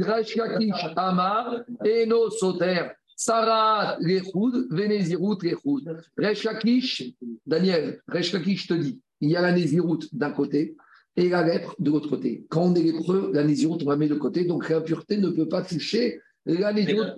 [0.00, 6.02] Rashkakish Amar, Eno Soter, Sarah Lechoud, Vénézirut Lechoud.
[6.18, 7.14] Reshkakish,
[7.46, 10.76] Daniel, Reshkakish te dit, il y a la Nézirut d'un côté
[11.16, 12.46] et la lèpre de l'autre côté.
[12.48, 15.48] Quand on est lépreux, la Nézirut, on la met de côté, donc l'impureté ne peut
[15.48, 17.08] pas toucher la Nézirut.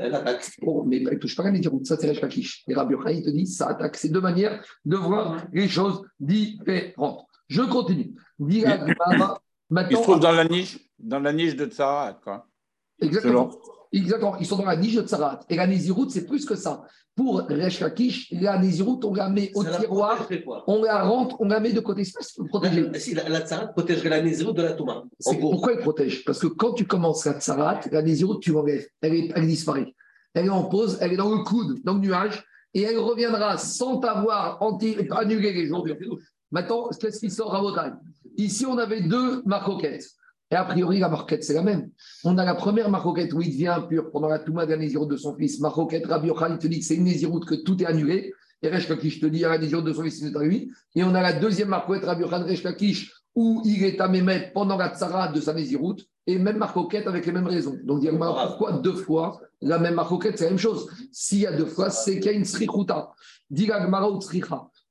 [0.00, 0.50] Elle attaque.
[0.62, 2.64] Oh, mais elle ne touche pas la Nézirut, ça c'est Reshkakish.
[2.68, 3.96] Et Rabbi il te dit, ça attaque.
[3.96, 7.26] C'est deux manières de voir les choses différentes.
[7.48, 8.14] Je continue.
[8.48, 12.46] Il se trouve dans la niche, dans la niche de Tsarat, quoi.
[13.00, 13.50] Exactement.
[13.92, 14.36] Exactement.
[14.38, 15.40] Ils sont dans la niche de Tsarat.
[15.48, 16.82] Et la Néziroute, c'est plus que ça.
[17.16, 20.28] Pour Resh Lakish, la Néziroute, on la met au tiroir,
[20.66, 22.04] on la rentre, on la met de côté.
[22.04, 22.88] C'est pour protéger.
[22.98, 25.02] Si, la, la Tsarat protégerait la Néziroute de la Touma.
[25.40, 26.24] Pourquoi elle protège?
[26.24, 28.86] Parce que quand tu commences la Tsarat, la Néziroute, tu l'enlèves.
[29.02, 29.94] Elle, elle disparaît.
[30.34, 33.58] Elle est en pause, elle est dans le coude, dans le nuage, et elle reviendra
[33.58, 35.86] sans t'avoir annulé les jours.
[36.52, 37.80] Maintenant, qu'est-ce qui sort à votre
[38.36, 40.06] Ici, on avait deux marcoquettes.
[40.50, 41.90] Et a priori, la marquette, c'est la même.
[42.24, 45.36] On a la première marcoquette où il devient impur pendant la Touma d'un de son
[45.36, 45.60] fils.
[45.60, 48.32] Marcoquette, Rabbi Yochai te dit que c'est une Néziroute, que tout est annulé.
[48.62, 50.70] Et Resh Kakish te dit, il y a la Néziroute de son fils, c'est lui.
[50.96, 54.50] Et on a la deuxième marcoquette, Rabbi Yochai Resh Kakish, où il est à Mémet
[54.52, 56.04] pendant la Tzara de sa Néziroute.
[56.26, 57.78] Et même marcoquette avec les mêmes raisons.
[57.84, 60.88] Donc, dire, pourquoi deux fois la même marcoquette, c'est la même chose.
[61.12, 63.10] S'il y a deux fois, c'est qu'il y a une srichuta.
[63.50, 64.18] Diga Gmara ou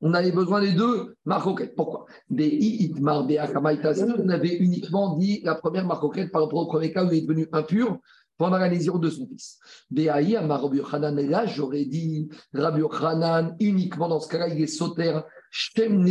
[0.02, 1.76] on avait besoin des deux marcoquettes.
[1.76, 2.06] Pourquoi?
[2.32, 7.22] On avait uniquement dit la première marcoquette par rapport au premier cas où il est
[7.22, 7.98] devenu impur
[8.38, 9.60] pendant la lésure de son fils.
[9.92, 10.82] Béaï, Rabbi
[11.28, 15.20] là, j'aurais dit Rabbi Hanan uniquement dans ce cas-là, il est sauter
[15.52, 16.06] Shem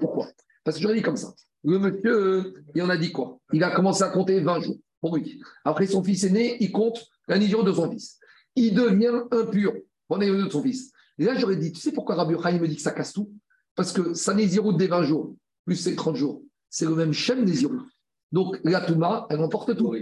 [0.00, 0.26] Pourquoi?
[0.64, 1.32] Parce que j'aurais dit comme ça.
[1.62, 3.38] Le monsieur, il en a dit quoi?
[3.52, 5.40] Il a commencé à compter 20 jours pour lui.
[5.64, 8.18] Après, son fils est né, il compte la lésure de son fils.
[8.56, 9.72] Il devient impur
[10.08, 10.92] pendant la lésure de son fils.
[11.18, 13.32] Et là, j'aurais dit, tu sais pourquoi Rabbi Yochanan me dit que ça casse tout?
[13.74, 17.44] Parce que ça Néziroute des 20 jours, plus c'est 30 jours, c'est le même Shem
[17.44, 17.88] Néziroute.
[18.32, 19.94] Donc la Touma, elle emporte tout.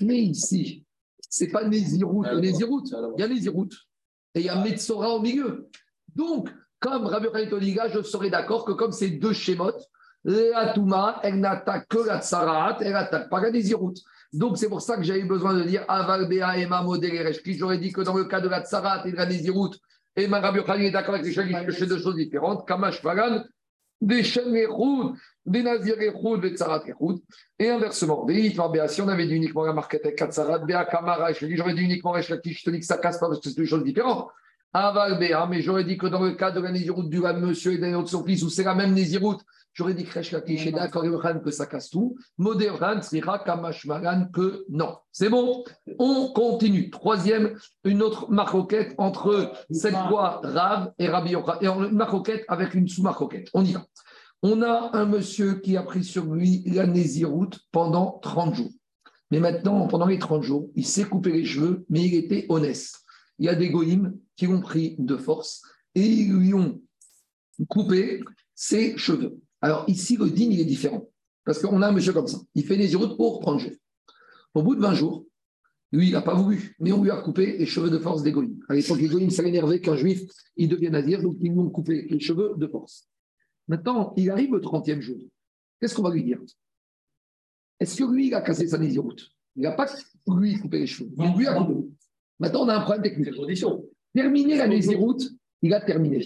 [0.00, 0.84] Mais ici,
[1.28, 2.94] c'est pas Néziroute, Néziroute.
[3.16, 3.74] Il y a Néziroute
[4.34, 5.68] et il y a Metzora au milieu.
[6.14, 6.50] Donc,
[6.80, 9.88] comme Rabbi Yochanan je serais d'accord que comme c'est deux schémotes,
[10.24, 13.98] la Touma, elle n'attaque que la Tsarat, elle n'attaque pas la Néziroute.
[14.32, 16.84] Donc, c'est pour ça que j'avais besoin de dire Aval Bea Ema
[17.44, 19.76] J'aurais dit que dans le cas de la Tsarat et de la Nézirut,
[20.16, 22.66] et ma Rabbi est d'accord avec les Shagis que c'est deux choses différentes.
[22.68, 23.44] Kamash Fagan,
[24.00, 25.14] des Echoud,
[25.46, 26.82] des Nazir des Tsarat.
[27.58, 31.32] Et inversement, des Bea, si on avait dit uniquement la marquette avec Tsarat, Bea Kamara,
[31.32, 33.64] j'aurais dit uniquement Resh je te dis que ça casse pas parce que c'est deux
[33.64, 34.28] choses différentes.
[34.74, 37.78] Aval Bea, mais j'aurais dit que dans le cas de la Nézirut du monsieur et
[37.78, 39.36] d'un de son fils, où c'est la même Nézirut,
[39.74, 41.02] J'aurais dit Kresh Lakish est d'accord
[41.42, 42.16] que ça casse tout.
[42.36, 44.96] Modern Sriha Kamashmaran que non.
[45.10, 45.64] C'est bon
[45.98, 46.90] On continue.
[46.90, 51.62] Troisième, une autre maroquette entre cette fois Rav et Rabbi Yochanan.
[51.62, 53.48] Et une maroquette avec une sous-maroquette.
[53.54, 53.86] On y va.
[54.42, 58.72] On a un monsieur qui a pris sur lui la Néziroute pendant 30 jours.
[59.30, 62.92] Mais maintenant, pendant les 30 jours, il s'est coupé les cheveux, mais il était honnête.
[63.38, 65.62] Il y a des goïms qui l'ont pris de force
[65.94, 66.82] et ils lui ont
[67.68, 68.20] coupé
[68.54, 69.40] ses cheveux.
[69.62, 71.08] Alors ici, le din, il est différent.
[71.44, 72.38] Parce qu'on a un monsieur comme ça.
[72.54, 73.72] Il fait des routes pour 30 jours.
[74.54, 75.24] Au bout de 20 jours,
[75.92, 78.58] lui, il n'a pas voulu, mais on lui a coupé les cheveux de force d'égoïne.
[78.68, 78.98] À l'époque,
[79.30, 80.22] ça l'énervait qu'un juif,
[80.56, 83.08] il devient nazir, donc ils lui ont coupé les cheveux de force.
[83.68, 85.18] Maintenant, il arrive au 30e jour.
[85.80, 86.40] Qu'est-ce qu'on va lui dire?
[87.78, 89.86] Est-ce que lui, il a cassé sa nésiroute Il n'a pas
[90.28, 91.10] lui coupé les cheveux.
[91.18, 91.88] Il lui a coupé.
[92.38, 93.34] Maintenant, on a un problème technique.
[94.14, 95.30] Terminer la nésiroute,
[95.62, 96.18] il a terminé.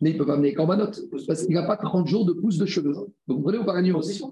[0.00, 2.58] Mais il ne peut pas amener Corbanote parce qu'il n'a pas 30 jours de pouce
[2.58, 2.94] de cheveux.
[3.26, 4.22] Vous comprenez ou pas la nuance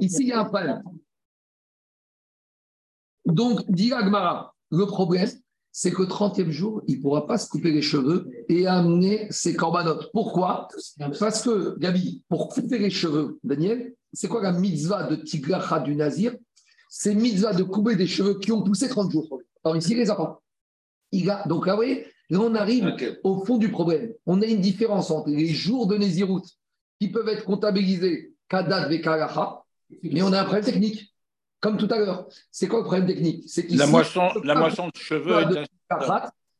[0.00, 0.82] Ici, il y a un problème.
[3.26, 5.28] Donc, dit Agmara, le problème,
[5.70, 9.54] c'est que 30e jour, il ne pourra pas se couper les cheveux et amener ses
[9.54, 10.10] corbanotes.
[10.12, 10.68] Pourquoi?
[10.98, 15.94] Parce que, Gabi, pour couper les cheveux, Daniel, c'est quoi la mitzvah de Tiglacha du
[15.94, 16.34] Nazir?
[16.88, 19.40] C'est mitzvah de couper des cheveux qui ont poussé 30 jours.
[19.62, 20.42] Alors ici, il les a pas.
[21.12, 24.12] Il a, donc là, vous voyez, Là, on arrive au fond du problème.
[24.26, 26.42] On a une différence entre les jours de Nézirut
[27.00, 29.62] qui peuvent être comptabilisés Kadat Vekalacha,
[30.02, 31.14] mais on a un problème technique.
[31.60, 32.28] Comme tout à l'heure.
[32.52, 33.44] C'est quoi le problème technique?
[33.48, 35.44] C'est la moisson, la moisson de cheveux.
[35.46, 35.64] De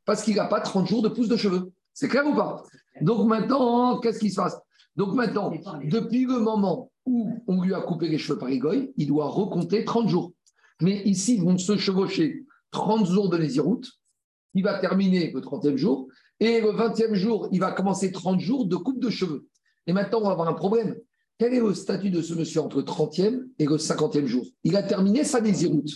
[0.05, 1.71] parce qu'il n'a pas 30 jours de pouce de cheveux.
[1.95, 2.65] C'est clair ou pas?
[3.01, 4.59] Donc maintenant, qu'est-ce qui se passe?
[4.97, 5.53] Donc maintenant,
[5.85, 9.85] depuis le moment où on lui a coupé les cheveux par Egoï, il doit recompter
[9.85, 10.33] 30 jours.
[10.81, 13.83] Mais ici, ils vont se chevaucher 30 jours de Nézirut
[14.55, 16.09] il va terminer le 30e jour,
[16.41, 19.47] et le 20e jour, il va commencer 30 jours de coupe de cheveux.
[19.87, 20.97] Et maintenant, on va avoir un problème.
[21.39, 24.45] Quel est le statut de ce monsieur entre le 30e et le 50e jour?
[24.65, 25.91] Il a terminé sa désiroute.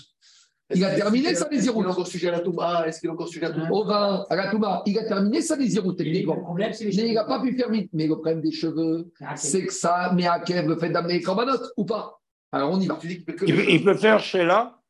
[0.75, 1.85] Il a terminé sa désiroute.
[1.85, 2.87] Est-ce qu'il est encore sujet à la Touma?
[2.87, 3.71] Est-ce qu'il est encore sujet à la Touma?
[3.71, 4.83] Au vin, à la Touma.
[4.87, 6.55] Il a terminé sa désiroute, techniquement.
[6.57, 7.91] Mais il n'a pas pu faire vite.
[7.93, 11.23] Mais le problème des cheveux, c'est que ça met à Kev le fait d'amener les
[11.23, 12.21] corbanotes ou pas?
[12.53, 12.99] Alors on y va.
[13.47, 14.82] Il peut faire chez là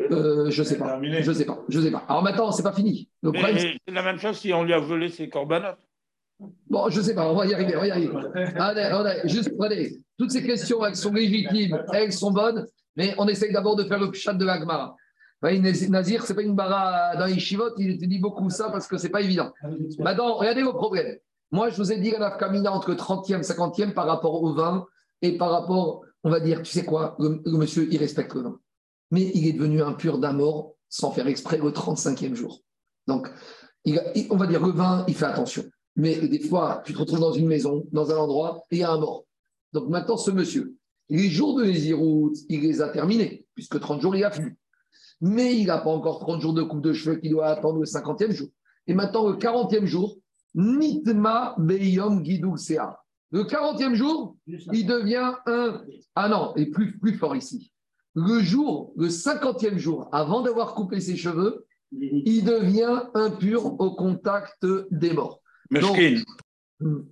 [0.00, 1.00] euh, je ne sais pas.
[1.02, 1.58] Je sais pas.
[1.68, 2.04] Je sais pas.
[2.08, 3.08] Alors maintenant, c'est pas fini.
[3.22, 5.78] c'est la même chose si on lui a volé ses corbanotes.
[6.68, 7.28] Bon, je ne sais pas.
[7.30, 7.76] On va y arriver.
[7.76, 8.14] On va y arriver.
[8.56, 9.98] allez, juste prenez.
[10.18, 14.00] Toutes ces questions, elles sont légitimes, elles sont bonnes, mais on essaye d'abord de faire
[14.00, 14.96] le chat de l'agmara.
[15.42, 18.88] Nazir, ce n'est pas une bara dans les chivotes, il te dit beaucoup ça parce
[18.88, 19.52] que ce n'est pas évident.
[20.00, 21.18] Maintenant, regardez vos problèmes.
[21.52, 24.86] Moi, je vous ai dit la nafkamina entre 30e, 50e par rapport au vin
[25.22, 28.42] et par rapport, on va dire, tu sais quoi, le, le monsieur, il respecte le
[28.42, 28.60] vin
[29.10, 32.62] mais il est devenu impur d'un mort sans faire exprès au 35e jour.
[33.06, 33.30] Donc,
[33.86, 35.64] on va dire le vin, il fait attention.
[35.96, 38.84] Mais des fois, tu te retrouves dans une maison, dans un endroit, et il y
[38.84, 39.24] a un mort.
[39.72, 40.74] Donc maintenant, ce monsieur,
[41.08, 44.50] les jours de Nézirout, il les a terminés, puisque 30 jours, il a fini.
[45.20, 47.86] Mais il n'a pas encore 30 jours de coupe de cheveux qu'il doit attendre le
[47.86, 48.48] 50e jour.
[48.86, 50.16] Et maintenant, le 40e jour,
[50.54, 52.96] Nitma Beyom Gidou Sea.
[53.30, 55.82] Le 40e jour, il devient un.
[56.14, 57.72] Ah non, et plus, plus fort ici
[58.26, 64.66] le jour, le cinquantième jour, avant d'avoir coupé ses cheveux, il devient impur au contact
[64.90, 65.40] des morts.
[66.80, 67.02] Hmm.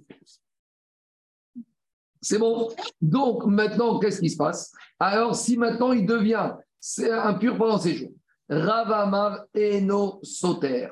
[2.21, 2.71] C'est bon.
[3.01, 4.73] Donc maintenant, qu'est-ce qui se passe?
[4.99, 6.55] Alors, si maintenant il devient
[6.99, 8.13] impur pendant ces jours,
[8.49, 10.89] Ravamar Eno Soter.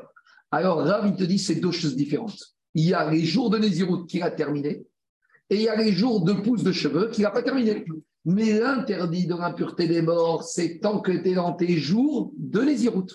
[0.50, 2.54] Alors, Rav, il te dit c'est deux choses différentes.
[2.74, 4.84] Il y a les jours de Nézirut qu'il a terminé
[5.50, 7.84] et il y a les jours de pouce de cheveux qu'il n'a pas terminé.
[8.24, 12.62] Mais l'interdit de l'impureté des morts, c'est tant que tu es dans tes jours de
[12.62, 13.06] Nézirut.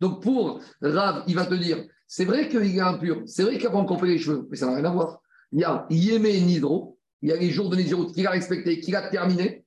[0.00, 3.66] Donc pour Rav, il va te dire, c'est vrai qu'il est impur, c'est vrai qu'il
[3.66, 5.20] a pas les cheveux, mais ça n'a rien à voir.
[5.52, 8.80] Il y a Yémé Nidro, il y a les jours de Nézirut qu'il a respecté,
[8.80, 9.64] qu'il a terminé,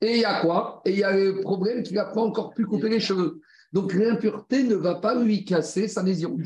[0.00, 0.82] et il y a quoi?
[0.84, 3.40] Et il y a le problème qu'il n'a pas encore pu couper les cheveux.
[3.72, 6.44] Donc l'impureté ne va pas lui casser sa Nézirut.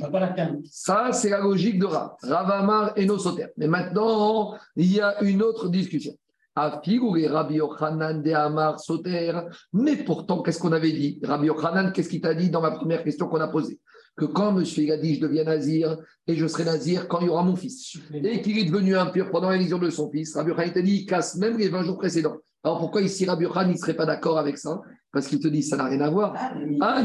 [0.70, 2.16] Ça, c'est la logique de Rav.
[2.22, 3.47] Ravamar et Nosoter.
[3.57, 6.14] Mais maintenant, il y a une autre discussion.
[6.55, 9.33] Rabbi Yochanan de Amar Soter.
[9.73, 11.21] Mais pourtant, qu'est-ce qu'on avait dit?
[11.23, 13.81] Rabbi Yochanan, qu'est-ce qu'il t'a dit dans ma première question qu'on a posée?
[14.17, 15.97] Que quand monsieur a dit je deviens nazir
[16.27, 19.31] et je serai nazir quand il y aura mon fils, et qu'il est devenu impur
[19.31, 21.85] pendant la vision de son fils, Rabbi Yochanan t'a dit il casse même les 20
[21.85, 22.37] jours précédents.
[22.65, 24.81] Alors pourquoi ici Rabbi Yochanan ne serait pas d'accord avec ça?
[25.13, 26.35] Parce qu'il te dit, ça n'a rien à voir.
[26.81, 27.03] Ah,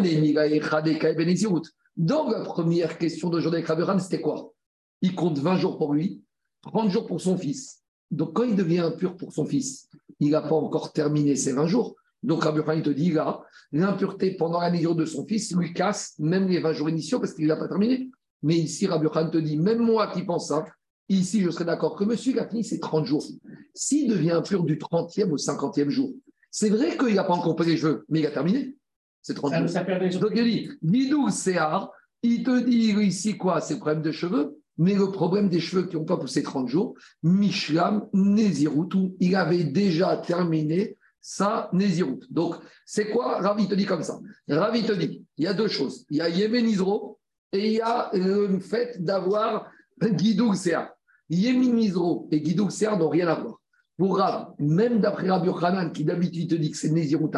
[1.98, 4.54] Dans la première question d'aujourd'hui avec Rabbi c'était quoi?
[5.02, 6.24] Il compte 20 jours pour lui,
[6.64, 7.84] 30 jours pour son fils.
[8.12, 9.90] Donc, quand il devient impur pour son fils,
[10.20, 11.96] il n'a pas encore terminé ses 20 jours.
[12.24, 13.42] Donc, Rabbi il te dit, là,
[13.72, 17.48] l'impureté pendant la de son fils lui casse même les 20 jours initiaux parce qu'il
[17.48, 18.10] n'a pas terminé.
[18.44, 20.66] Mais ici, Rabbi te dit, même moi qui pense ça,
[21.10, 23.26] ici, je serais d'accord que monsieur, il a fini ses 30 jours.
[23.74, 26.14] S'il devient impur du 30e au 50e jour,
[26.50, 28.76] c'est vrai qu'il n'a pas encore pris les cheveux, mais il a terminé.
[29.22, 30.22] C'est 30 jours.
[30.22, 31.92] Donc, il dit, Bidou Séar,
[32.24, 35.88] il te dit ici quoi C'est le problème de cheveux, mais le problème des cheveux
[35.88, 42.20] qui n'ont pas poussé 30 jours, Mishlam Néziroutou, il avait déjà terminé sa Nézirut.
[42.30, 42.56] Donc,
[42.86, 44.20] c'est quoi Ravi te dit comme ça.
[44.48, 46.06] Ravi te dit, il y a deux choses.
[46.10, 47.20] Il y a Yemenizro
[47.52, 49.70] et il y a le fait d'avoir
[50.02, 50.90] Guidoug Sear.
[51.30, 53.60] Yemenizro et Guidoug Sear n'ont rien à voir.
[53.98, 57.32] Pour Rav, même d'après Rabbi Yochanan, qui d'habitude te dit que c'est Nézirut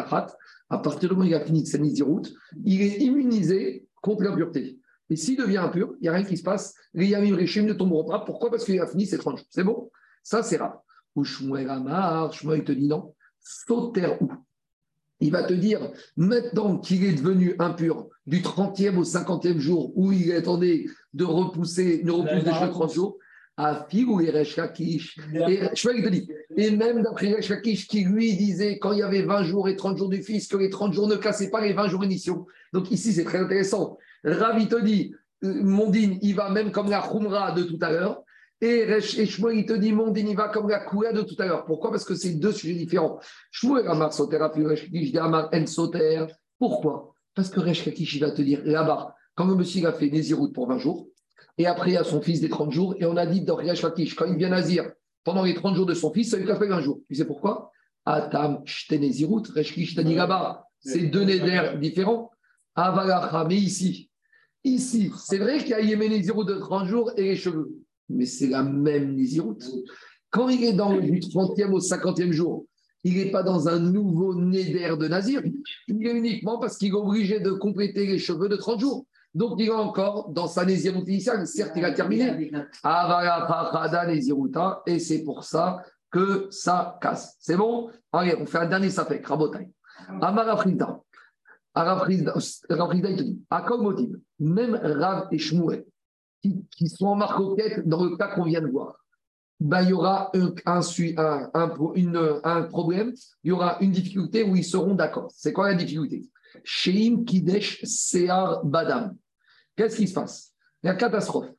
[0.68, 2.22] à partir du moment où il a fini de sa Nézirut,
[2.64, 4.78] il est immunisé contre l'impureté.
[5.10, 6.74] Et s'il devient impur, il n'y a rien qui se passe.
[6.94, 8.20] Les Yamim Rishim ne tomberont pas.
[8.20, 8.50] Pourquoi?
[8.50, 9.46] Parce qu'il a fini ses 30 jours.
[9.50, 9.90] C'est bon?
[10.22, 10.82] Ça, c'est rare.
[11.16, 13.14] Ou Shmuel Amar, Shmuel te dit non.
[13.40, 14.30] Sauter où?
[15.18, 20.12] Il va te dire, maintenant qu'il est devenu impur du 30e au 50e jour, où
[20.12, 23.18] il attendait de repousser, ne repousse de cheveux 30 jours,
[23.56, 25.18] à Figou et Resh Kakish.
[25.48, 29.22] Et te dit, et même d'après Resh Kakish, qui lui disait, quand il y avait
[29.22, 31.74] 20 jours et 30 jours du fils, que les 30 jours ne cassaient pas les
[31.74, 32.46] 20 jours initiaux.
[32.72, 33.98] Donc ici, c'est très intéressant.
[34.24, 35.14] Ravi te dit,
[35.44, 38.22] euh, Mondine, il va même comme la Khumra de tout à l'heure.
[38.62, 41.64] Et, Shmuel, il te dit, Mondine, il va comme la Kouya de tout à l'heure.
[41.64, 41.90] Pourquoi?
[41.90, 43.18] Parce que c'est deux sujets différents.
[43.50, 44.38] Shmuel Amar Soter,
[45.16, 46.26] Amar En Soter.
[46.58, 47.14] Pourquoi?
[47.34, 50.68] Parce que Resh il va te dire, là-bas, quand le monsieur a fait Nézirut pour
[50.68, 51.08] 20 jours,
[51.56, 53.80] et après il a son fils des 30 jours, et on a dit dans Resh
[53.80, 54.90] quand il vient Nazir,
[55.24, 57.00] pendant les 30 jours de son fils, ça lui a fait 20 jours.
[57.08, 57.70] Tu sais pourquoi?
[58.04, 62.30] Atam Shtenezirut, Resh t'a dit là-bas, c'est deux nézers différents.
[62.74, 64.09] Avalacha, mais ici,
[64.64, 67.70] Ici, c'est vrai qu'il y a Yémen de 30 jours et les cheveux,
[68.08, 69.56] mais c'est la même Nézirut.
[70.30, 72.66] Quand il est dans le 30e au 50e jour,
[73.02, 75.42] il n'est pas dans un nouveau Néder de Nazir,
[75.88, 79.06] il est uniquement parce qu'il est obligé de compléter les cheveux de 30 jours.
[79.34, 81.46] Donc, il est encore dans sa Nézirut initiale.
[81.46, 82.50] Certes, il a terminé.
[84.86, 87.36] Et c'est pour ça que ça casse.
[87.38, 87.88] C'est bon?
[88.12, 89.68] Allez, on fait un dernier sapek, Rabotai.
[90.20, 91.00] Amarafrita.
[91.74, 95.84] Rav il te dit, à quel motif Même Rav et Shmuel,
[96.42, 98.96] qui, sont en marcoquette dans le cas qu'on vient de voir,
[99.60, 101.50] ben, il y aura un, un,
[102.44, 103.12] un, problème,
[103.44, 105.30] il y aura une difficulté où ils seront d'accord.
[105.34, 106.22] C'est quoi la difficulté?
[106.64, 109.16] Sheim Kidesh Sear Badam.
[109.76, 110.52] Qu'est-ce qui se passe?
[110.82, 111.50] La catastrophe.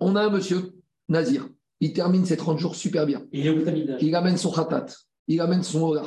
[0.00, 0.72] On a un monsieur,
[1.08, 1.48] Nazir,
[1.80, 3.24] il termine ses 30 jours super bien.
[3.32, 4.86] Il, amène son khatat,
[5.28, 6.04] il amène son hola,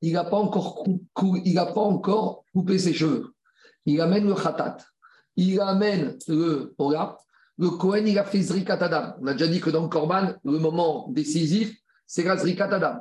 [0.00, 3.34] il n'a pas, encore pas encore coupé ses cheveux.
[3.86, 4.78] Il amène le khatat.
[5.36, 7.18] Il amène le hola.
[7.58, 9.16] Le Kohen, il a fait zrikatadam.
[9.20, 11.76] On a déjà dit que dans le Korban, le moment décisif,
[12.06, 13.00] c'est la zrikatadam.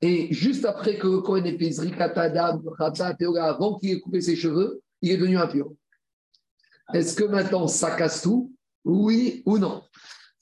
[0.00, 4.20] Et juste après que le Kohen ait fait zrikatadam, khatat et avant qu'il ait coupé
[4.20, 5.72] ses cheveux, il est devenu impur.
[6.92, 8.52] Est-ce que maintenant ça casse tout?
[8.84, 9.82] Oui ou non?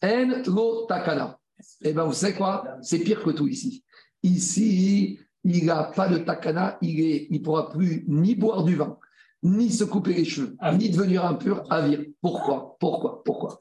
[0.03, 1.39] En lo takana.
[1.83, 2.65] Eh bien, vous savez quoi?
[2.81, 3.85] C'est pire que tout ici.
[4.23, 8.99] Ici, il n'a pas de takana, il ne pourra plus ni boire du vin,
[9.43, 12.05] ni se couper les cheveux, ah ni devenir impur à vivre.
[12.21, 12.77] Pourquoi?
[12.79, 13.23] Pourquoi?
[13.25, 13.59] Pourquoi?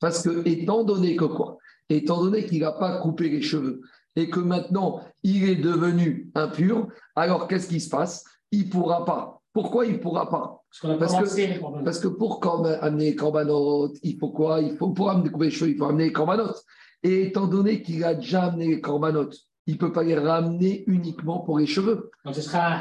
[0.00, 1.58] Parce que, étant donné que quoi?
[1.90, 3.80] Étant donné qu'il n'a pas coupé les cheveux
[4.16, 8.24] et que maintenant il est devenu impur, alors qu'est-ce qui se passe?
[8.50, 9.40] Il ne pourra pas.
[9.52, 10.62] Pourquoi il ne pourra pas?
[10.98, 12.40] Parce, que, parce que pour
[12.82, 14.60] amener les il faut quoi?
[14.60, 16.62] Il faut, Pour amener les cheveux, il faut amener les corbanotes.
[17.02, 20.82] Et étant donné qu'il a déjà amené les corbanotes, il ne peut pas les ramener
[20.86, 22.10] uniquement pour les cheveux.
[22.24, 22.80] Donc ce sera.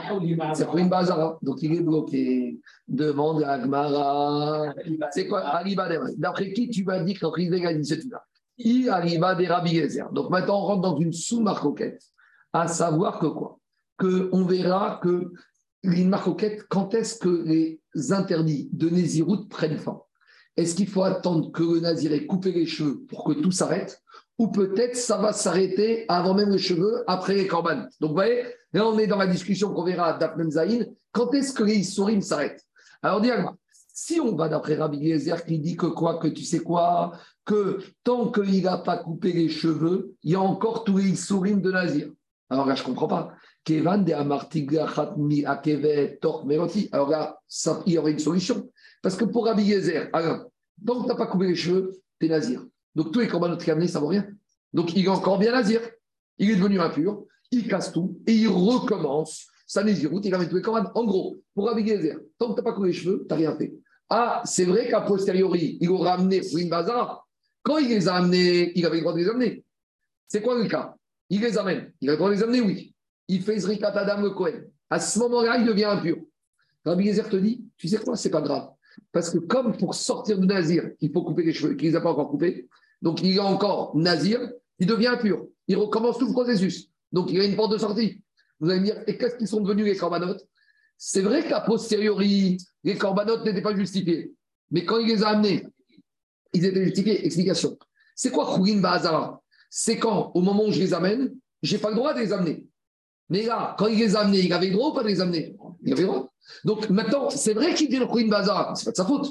[1.41, 2.61] Donc il est bloqué.
[2.87, 4.73] Demande à Agmara.
[5.11, 5.43] C'est quoi?
[6.17, 8.23] D'après qui tu m'as dit que a dit c'est là?
[8.57, 9.81] Il arriva des Rabbi
[10.13, 12.01] Donc maintenant on rentre dans une sous-marcoquette.
[12.53, 13.59] À savoir que quoi?
[13.99, 15.33] Qu'on verra que
[15.83, 17.81] les marcoquettes, quand est-ce que les
[18.13, 20.01] interdits de Nézirut prennent fin?
[20.55, 24.01] Est-ce qu'il faut attendre que le Nazir ait coupé les cheveux pour que tout s'arrête?
[24.37, 27.89] Ou peut-être ça va s'arrêter avant même les cheveux, après les corbanes.
[27.99, 30.85] Donc, vous voyez, là, on est dans la discussion qu'on verra à Daphnam Zahin.
[31.11, 32.63] Quand est-ce que les souris s'arrêtent?
[33.01, 33.29] Alors, dis
[33.99, 37.13] si on va d'après Rabbi Eliezer qui dit que quoi, que tu sais quoi,
[37.43, 41.55] que tant qu'il n'a pas coupé les cheveux, il y a encore tous les souris
[41.55, 42.11] de Nazir.
[42.51, 43.33] Alors là, je ne comprends pas.
[46.91, 47.39] Alors là,
[47.85, 48.69] il y aurait une solution.
[49.01, 50.45] Parce que pour Rabbi Eliezer, alors,
[50.85, 52.63] tant que tu n'as pas coupé les cheveux, tu es Nazir.
[52.97, 54.27] Donc tous les corbanotes qu'il amenés, ça vaut rien.
[54.73, 55.81] Donc il est encore bien nazir.
[56.39, 60.55] Il est devenu impur, il casse tout et il recommence sa Néziroute, il ramène tous
[60.55, 60.89] les corbanes.
[60.95, 63.35] En gros, pour Rabbi Gezer, tant que tu n'as pas coupé les cheveux, tu n'as
[63.35, 63.73] rien fait.
[64.09, 67.27] Ah, c'est vrai qu'à posteriori, il aura amené une bazar.
[67.61, 69.63] Quand il les a amenés, il avait le droit de les amener.
[70.27, 70.95] C'est quoi le cas?
[71.29, 71.91] Il les amène.
[72.01, 72.95] Il a le droit de les amener, oui.
[73.27, 74.69] Il fait Zrikat Adam le Kohen.
[74.89, 76.17] À ce moment-là, il devient impur.
[76.85, 78.69] Rabbi Gezer te dit, tu sais quoi, c'est pas grave.
[79.11, 81.97] Parce que comme pour sortir de Nazir, il faut couper les cheveux, qu'il ne les
[81.97, 82.67] a pas encore coupés,
[83.01, 84.39] donc il est encore Nazir,
[84.79, 85.45] il devient impur.
[85.67, 86.89] Il recommence tout le processus.
[87.11, 88.21] Donc il a une porte de sortie.
[88.59, 90.45] Vous allez me dire, et qu'est-ce qu'ils sont devenus les corbanotes?
[90.97, 94.33] C'est vrai qu'à posteriori, les corbanotes n'étaient pas justifiés.
[94.71, 95.65] Mais quand il les a amenés,
[96.53, 97.25] ils étaient justifiés.
[97.25, 97.77] Explication.
[98.15, 101.89] C'est quoi Khourin Bahazara C'est quand, au moment où je les amène, je n'ai pas
[101.89, 102.65] le droit de les amener.
[103.29, 105.21] Mais là, quand il les a amenés, il avait le droit ou pas de les
[105.21, 105.55] amener?
[105.83, 106.33] Il avait le droit.
[106.63, 109.29] Donc maintenant, c'est vrai qu'il le Khourin Bahazara, c'est pas de sa faute.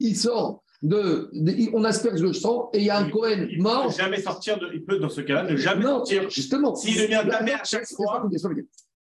[0.00, 1.30] Il sort de,
[1.74, 3.84] on asperge le sang et il y a un Cohen mort.
[3.84, 6.30] Il ne peut jamais sortir, de, il peut dans ce cas-là ne jamais sortir.
[6.30, 6.74] Justement.
[6.74, 8.28] S'il devient tamé à chaque fois.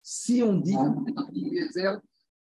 [0.04, 0.76] Si on dit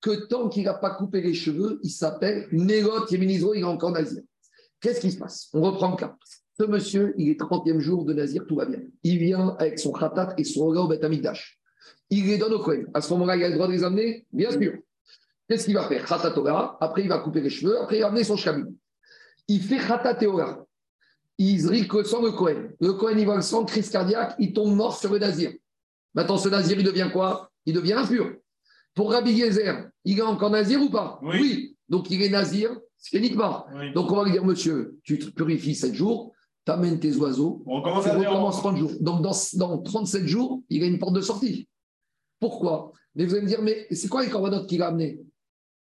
[0.01, 3.91] que tant qu'il n'a pas coupé les cheveux, il s'appelle Nérot Yeminizro, il est encore
[3.91, 4.21] nazir.
[4.79, 5.49] Qu'est-ce qui se passe?
[5.53, 6.15] On reprend le cas.
[6.59, 8.81] Ce monsieur, il est 30e jour de nazir, tout va bien.
[9.01, 11.03] Il vient avec son khatat et son regard au Beth
[12.11, 12.83] Il les donne au Cohen.
[12.93, 14.73] À ce moment-là, il a le droit de les amener Bien sûr.
[15.49, 16.05] Qu'est-ce qu'il va faire?
[16.05, 16.35] Khatat
[16.81, 18.65] après il va couper les cheveux, après il va amener son chabin
[19.47, 20.65] il fait Khata Théora.
[21.37, 22.69] Il zrik le sang le Cohen.
[22.79, 25.51] Le Cohen, il voit le sang, crise cardiaque, il tombe mort sur le Nazir.
[26.13, 27.49] Maintenant, ce Nazir, il devient quoi?
[27.65, 28.35] Il devient impur.
[28.93, 31.19] Pour Rabbi Gezer, il est encore Nazir ou pas?
[31.23, 31.75] Oui.
[31.89, 32.77] Donc, il est Nazir
[33.11, 33.65] uniquement.
[33.95, 36.33] Donc, on va lui dire, monsieur, tu te purifies 7 jours,
[36.65, 38.91] tu amènes tes oiseaux, on commence tu recommences 30 jours.
[39.01, 41.67] Donc, dans, dans 37 jours, il a une porte de sortie.
[42.39, 42.91] Pourquoi?
[43.15, 45.19] Mais vous allez me dire, mais c'est quoi les corbanotes qu'il a amenés?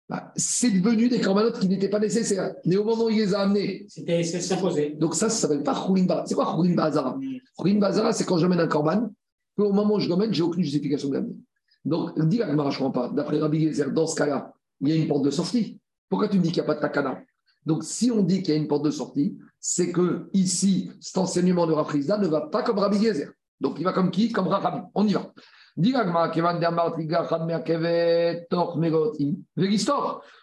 [0.09, 2.55] Bah, c'est devenu des corbanotes qui n'étaient pas nécessaires.
[2.67, 3.87] Mais au moment où il les a amenés.
[3.89, 4.97] C'était s'imposer.
[5.01, 6.27] Donc ça, ça ne s'appelle pas Khoulin Bazara.
[6.27, 7.19] C'est quoi Khoulin Bazara
[7.57, 9.11] Khoulin Bazara, c'est quand j'amène un corban,
[9.57, 11.37] au moment où je l'amène, j'ai aucune justification de l'amener.
[11.85, 13.15] Donc, dis à Gmara, je ne comprends pas.
[13.15, 15.79] D'après Rabbi Gezer, dans ce cas-là, il y a une porte de sortie.
[16.09, 17.21] Pourquoi tu me dis qu'il n'y a pas de takana?
[17.65, 21.19] Donc, si on dit qu'il y a une porte de sortie, c'est que ici, cet
[21.19, 23.31] enseignement de Rafrizda ne va pas comme Rabbi Gezer.
[23.61, 24.33] Donc, il va comme qui?
[24.33, 24.83] Comme Rabbi.
[24.95, 25.33] On y va.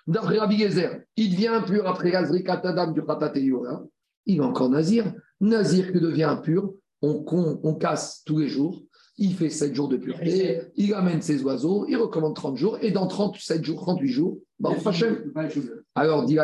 [0.08, 3.84] D'après Rabbi Gezer, il devient impur après Adam du Khatateyora.
[4.26, 5.14] Il est encore Nazir.
[5.40, 7.26] Nazir qui devient impur, on,
[7.64, 8.84] on, casse tous les jours.
[9.18, 12.92] Il fait 7 jours de pureté, il amène ses oiseaux, il recommande 30 jours, et
[12.92, 14.72] dans 37 jours, 38 jours, bah,
[15.96, 16.38] Alors, dit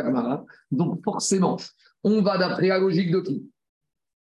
[0.72, 1.58] donc forcément,
[2.04, 3.50] on va d'après la logique de qui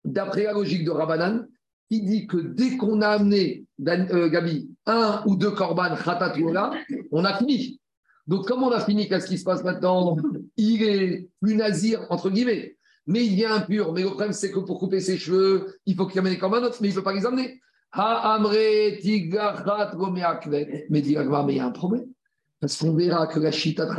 [0.05, 1.47] D'après la logique de Rabbanan,
[1.89, 6.71] qui dit que dès qu'on a amené, euh, Gabi, un ou deux korban khatatiola,
[7.11, 7.79] on a fini.
[8.27, 10.17] Donc, comme on a fini, qu'est-ce qui se passe maintenant
[10.57, 12.75] Il est plus nazir, entre guillemets,
[13.05, 13.93] mais il est impur.
[13.93, 16.81] Mais le problème, c'est que pour couper ses cheveux, il faut qu'il amène les corbanotes,
[16.81, 17.61] mais il ne peut pas les amener.
[20.89, 22.05] Mais il y a un problème.
[22.59, 23.91] Parce qu'on verra que la chita de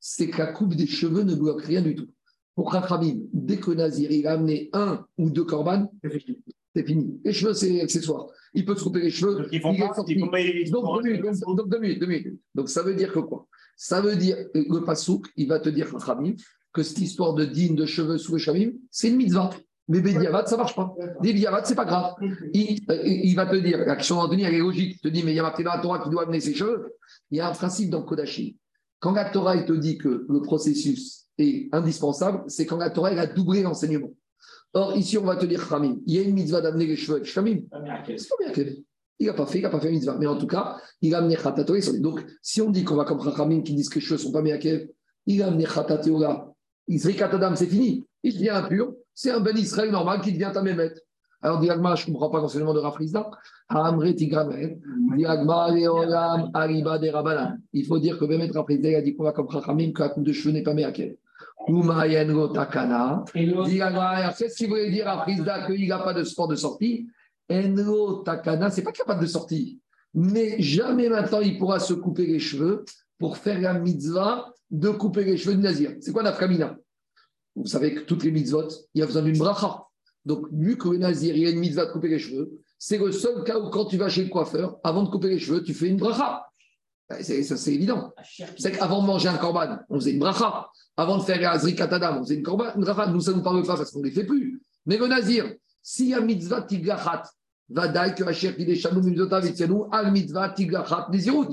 [0.00, 2.08] c'est que la coupe des cheveux ne bloque rien du tout.
[2.54, 5.88] Pour Rachamim, dès que Nazir il a amené un ou deux corbanes,
[6.74, 7.20] c'est fini.
[7.24, 8.26] Les cheveux, c'est accessoire.
[8.52, 9.36] Il peut se couper les cheveux.
[9.36, 12.40] Donc, ils font pas, donc, deux minutes, donc, deux minutes, deux minutes.
[12.54, 13.46] Donc, ça veut dire que quoi?
[13.76, 16.34] Ça veut dire, le pasouk, il va te dire, Khamim,
[16.72, 19.50] que cette histoire de digne de cheveux sous le chamim, c'est une mitzvah.
[19.86, 20.94] Mais Bédiavat, ça ne marche pas.
[21.20, 22.14] Bédiavat, ce n'est pas grave.
[22.52, 24.96] Il, euh, il, va te dire, la question d'Anthony, elle est logique.
[24.96, 26.54] Il te dit, mais il y a marqué dans la Torah qui doit amener ses
[26.54, 26.94] cheveux.
[27.30, 28.56] Il y a un principe dans Kodashi.
[28.98, 33.18] Quand la Torah te dit que le processus est indispensable, c'est quand la Torah elle
[33.18, 34.10] a doublé l'enseignement.
[34.74, 37.18] Or, ici, on va te dire, Khamim, il y a une mitzvah d'amener les cheveux
[37.18, 37.54] avec bien
[39.20, 40.16] Il n'a pas fait, il n'a pas fait une mitzvah.
[40.18, 41.80] Mais en tout cas, il a amené Khatatoé.
[42.00, 44.32] Donc, si on dit qu'on va comme Khamim qui disent que les cheveux ne sont
[44.32, 44.88] pas Meakev,
[45.26, 46.26] il a amené Khatatoé.
[46.88, 48.04] Israël c'est fini.
[48.24, 48.94] Il devient impur.
[49.14, 50.92] C'est un ben Israël normal qui devient Tamémet.
[51.40, 53.30] Alors, Diagma, je ne comprends pas l'enseignement de Rafrizda.
[57.72, 60.24] Il faut dire que Bémet Rafrizda a dit qu'on va comme Khamim, que la coupe
[60.24, 61.14] de cheveux n'est pas Meakev.
[62.48, 63.24] Takana.
[64.36, 67.08] Qu'est-ce qu'il voulait dire à Frisda qu'il n'a pas de sport de sortie
[67.50, 69.80] Enro Takana, c'est pas qu'il n'y a pas de sortie,
[70.14, 72.84] mais jamais maintenant il pourra se couper les cheveux
[73.18, 75.92] pour faire la mitzvah de couper les cheveux de Nazir.
[76.00, 76.76] C'est quoi la Nafkamina
[77.54, 79.84] Vous savez que toutes les mitzvot, il y a besoin d'une bracha.
[80.24, 82.98] Donc, vu que le Nazir, il y a une mitzvah de couper les cheveux, c'est
[82.98, 85.62] le seul cas où quand tu vas chez le coiffeur, avant de couper les cheveux,
[85.62, 86.46] tu fais une bracha.
[87.10, 88.12] Ça, c'est évident.
[88.58, 90.68] C'est qu'avant de manger un korban, on faisait une bracha.
[90.96, 93.06] Avant de faire un zrikatadam, on faisait une korban, une bracha.
[93.08, 94.62] Nous, ça ne nous parle pas parce qu'on ne les fait plus.
[94.86, 95.52] Mais le nazir,
[95.82, 97.24] s'il y a mitzvah tiglachat,
[97.68, 101.48] Vadaï que Hachem qui déchanoum mitzvota vitzenou, al mitzvah tiglachat nizirut.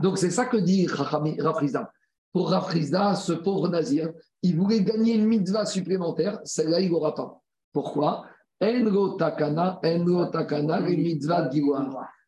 [0.00, 1.90] Donc c'est ça que dit Rafrizda.
[2.32, 4.10] Pour Rafrizda, ce pauvre nazir,
[4.42, 7.40] il voulait gagner une mitzvah supplémentaire, celle-là, il n'aura pas.
[7.72, 8.26] Pourquoi?
[8.60, 11.50] Enro takana, enro takana, mitzvah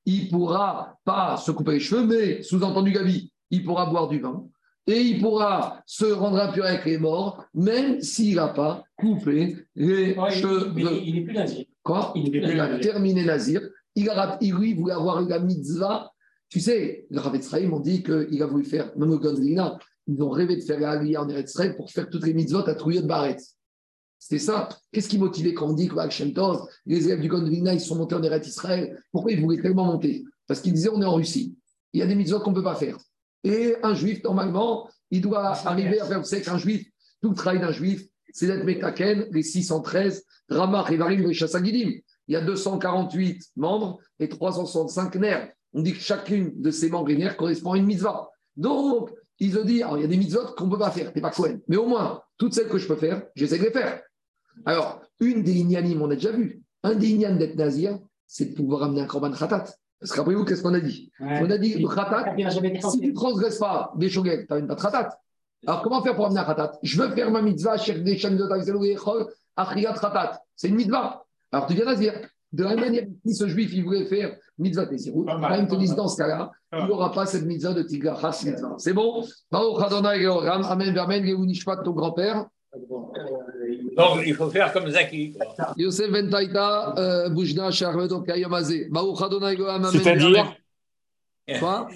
[0.08, 4.18] il ne pourra pas se couper les cheveux, mais sous-entendu Gabi, il pourra boire du
[4.18, 4.42] vin
[4.86, 10.14] et il pourra se rendre impur avec les morts, même s'il n'a pas coupé les
[10.30, 10.72] cheveux.
[11.04, 11.66] il n'est plus nazir.
[11.82, 12.12] Quoi?
[12.16, 13.60] Il, il a terminé nazir.
[13.94, 16.10] Il, a, il lui voulait avoir la mitzvah.
[16.48, 20.30] Tu sais, le Rav Israël m'ont dit qu'il a voulu faire, même Gonzlina, ils ont
[20.30, 23.06] rêvé de faire la Aliyah en Eretz pour faire toutes les mitzvot à Trouillot de
[23.06, 23.57] Baretz.
[24.18, 24.68] C'était ça.
[24.92, 25.94] Qu'est-ce qui motivait quand on dit que
[26.86, 29.02] les élèves du Gondvina, ils sont montés en Eretz Israël?
[29.12, 30.24] Pourquoi ils voulaient tellement monter?
[30.46, 31.56] Parce qu'ils disaient on est en Russie.
[31.92, 32.98] Il y a des mitzvot qu'on ne peut pas faire.
[33.44, 36.86] Et un juif, normalement, il doit arriver à faire, vous savez qu'un juif,
[37.22, 42.00] tout le travail d'un juif, c'est d'être Metaken, les 613, Ramach, Evarim, Chassagidim.
[42.26, 45.50] Il y a 248 membres et 365 nerfs.
[45.72, 48.28] On dit que chacune de ces membres et nerfs correspond à une mitzvah.
[48.56, 51.20] Donc, ils se disent, il y a des mitzvot qu'on ne peut pas faire, n'es
[51.20, 51.58] pas Cohen.
[51.68, 54.02] Mais au moins, toutes celles que je peux faire, j'essaie de les faire.
[54.64, 56.62] Alors, une des ignanim, on a déjà vu.
[56.82, 59.64] Un des ignanim d'être nazir, c'est de pouvoir amener un korban khatat.
[60.00, 62.36] Parce qu'après-vous, qu'est-ce qu'on a dit On a dit le khatat,
[62.90, 65.18] si tu ne transgresses pas des shogeg, tu n'as pas de khatat.
[65.66, 66.78] Alors, comment faire pour amener un khatat?
[66.82, 68.46] Je veux faire ma mitzvah, cher des de
[70.00, 70.40] khatat.
[70.54, 71.24] C'est une mitzvah.
[71.50, 72.12] Alors, tu viens nazir.
[72.50, 75.94] De la même manière, si ce juif, il voulait faire mitzvah Tessirut, même te disent
[75.94, 78.74] dans ce cas-là, il n'aura pas cette mitzvah de Tigrachas mitzvah.
[78.78, 79.22] C'est bon?
[79.52, 82.46] Amen, Amen, ton grand-père.
[83.96, 85.34] Donc, il faut faire comme Zaki.
[86.10, 88.88] Ben Taïta, euh, Boujna, Charlotte, Kayamazé.
[89.92, 90.54] C'est-à-dire
[91.58, 91.88] Quoi?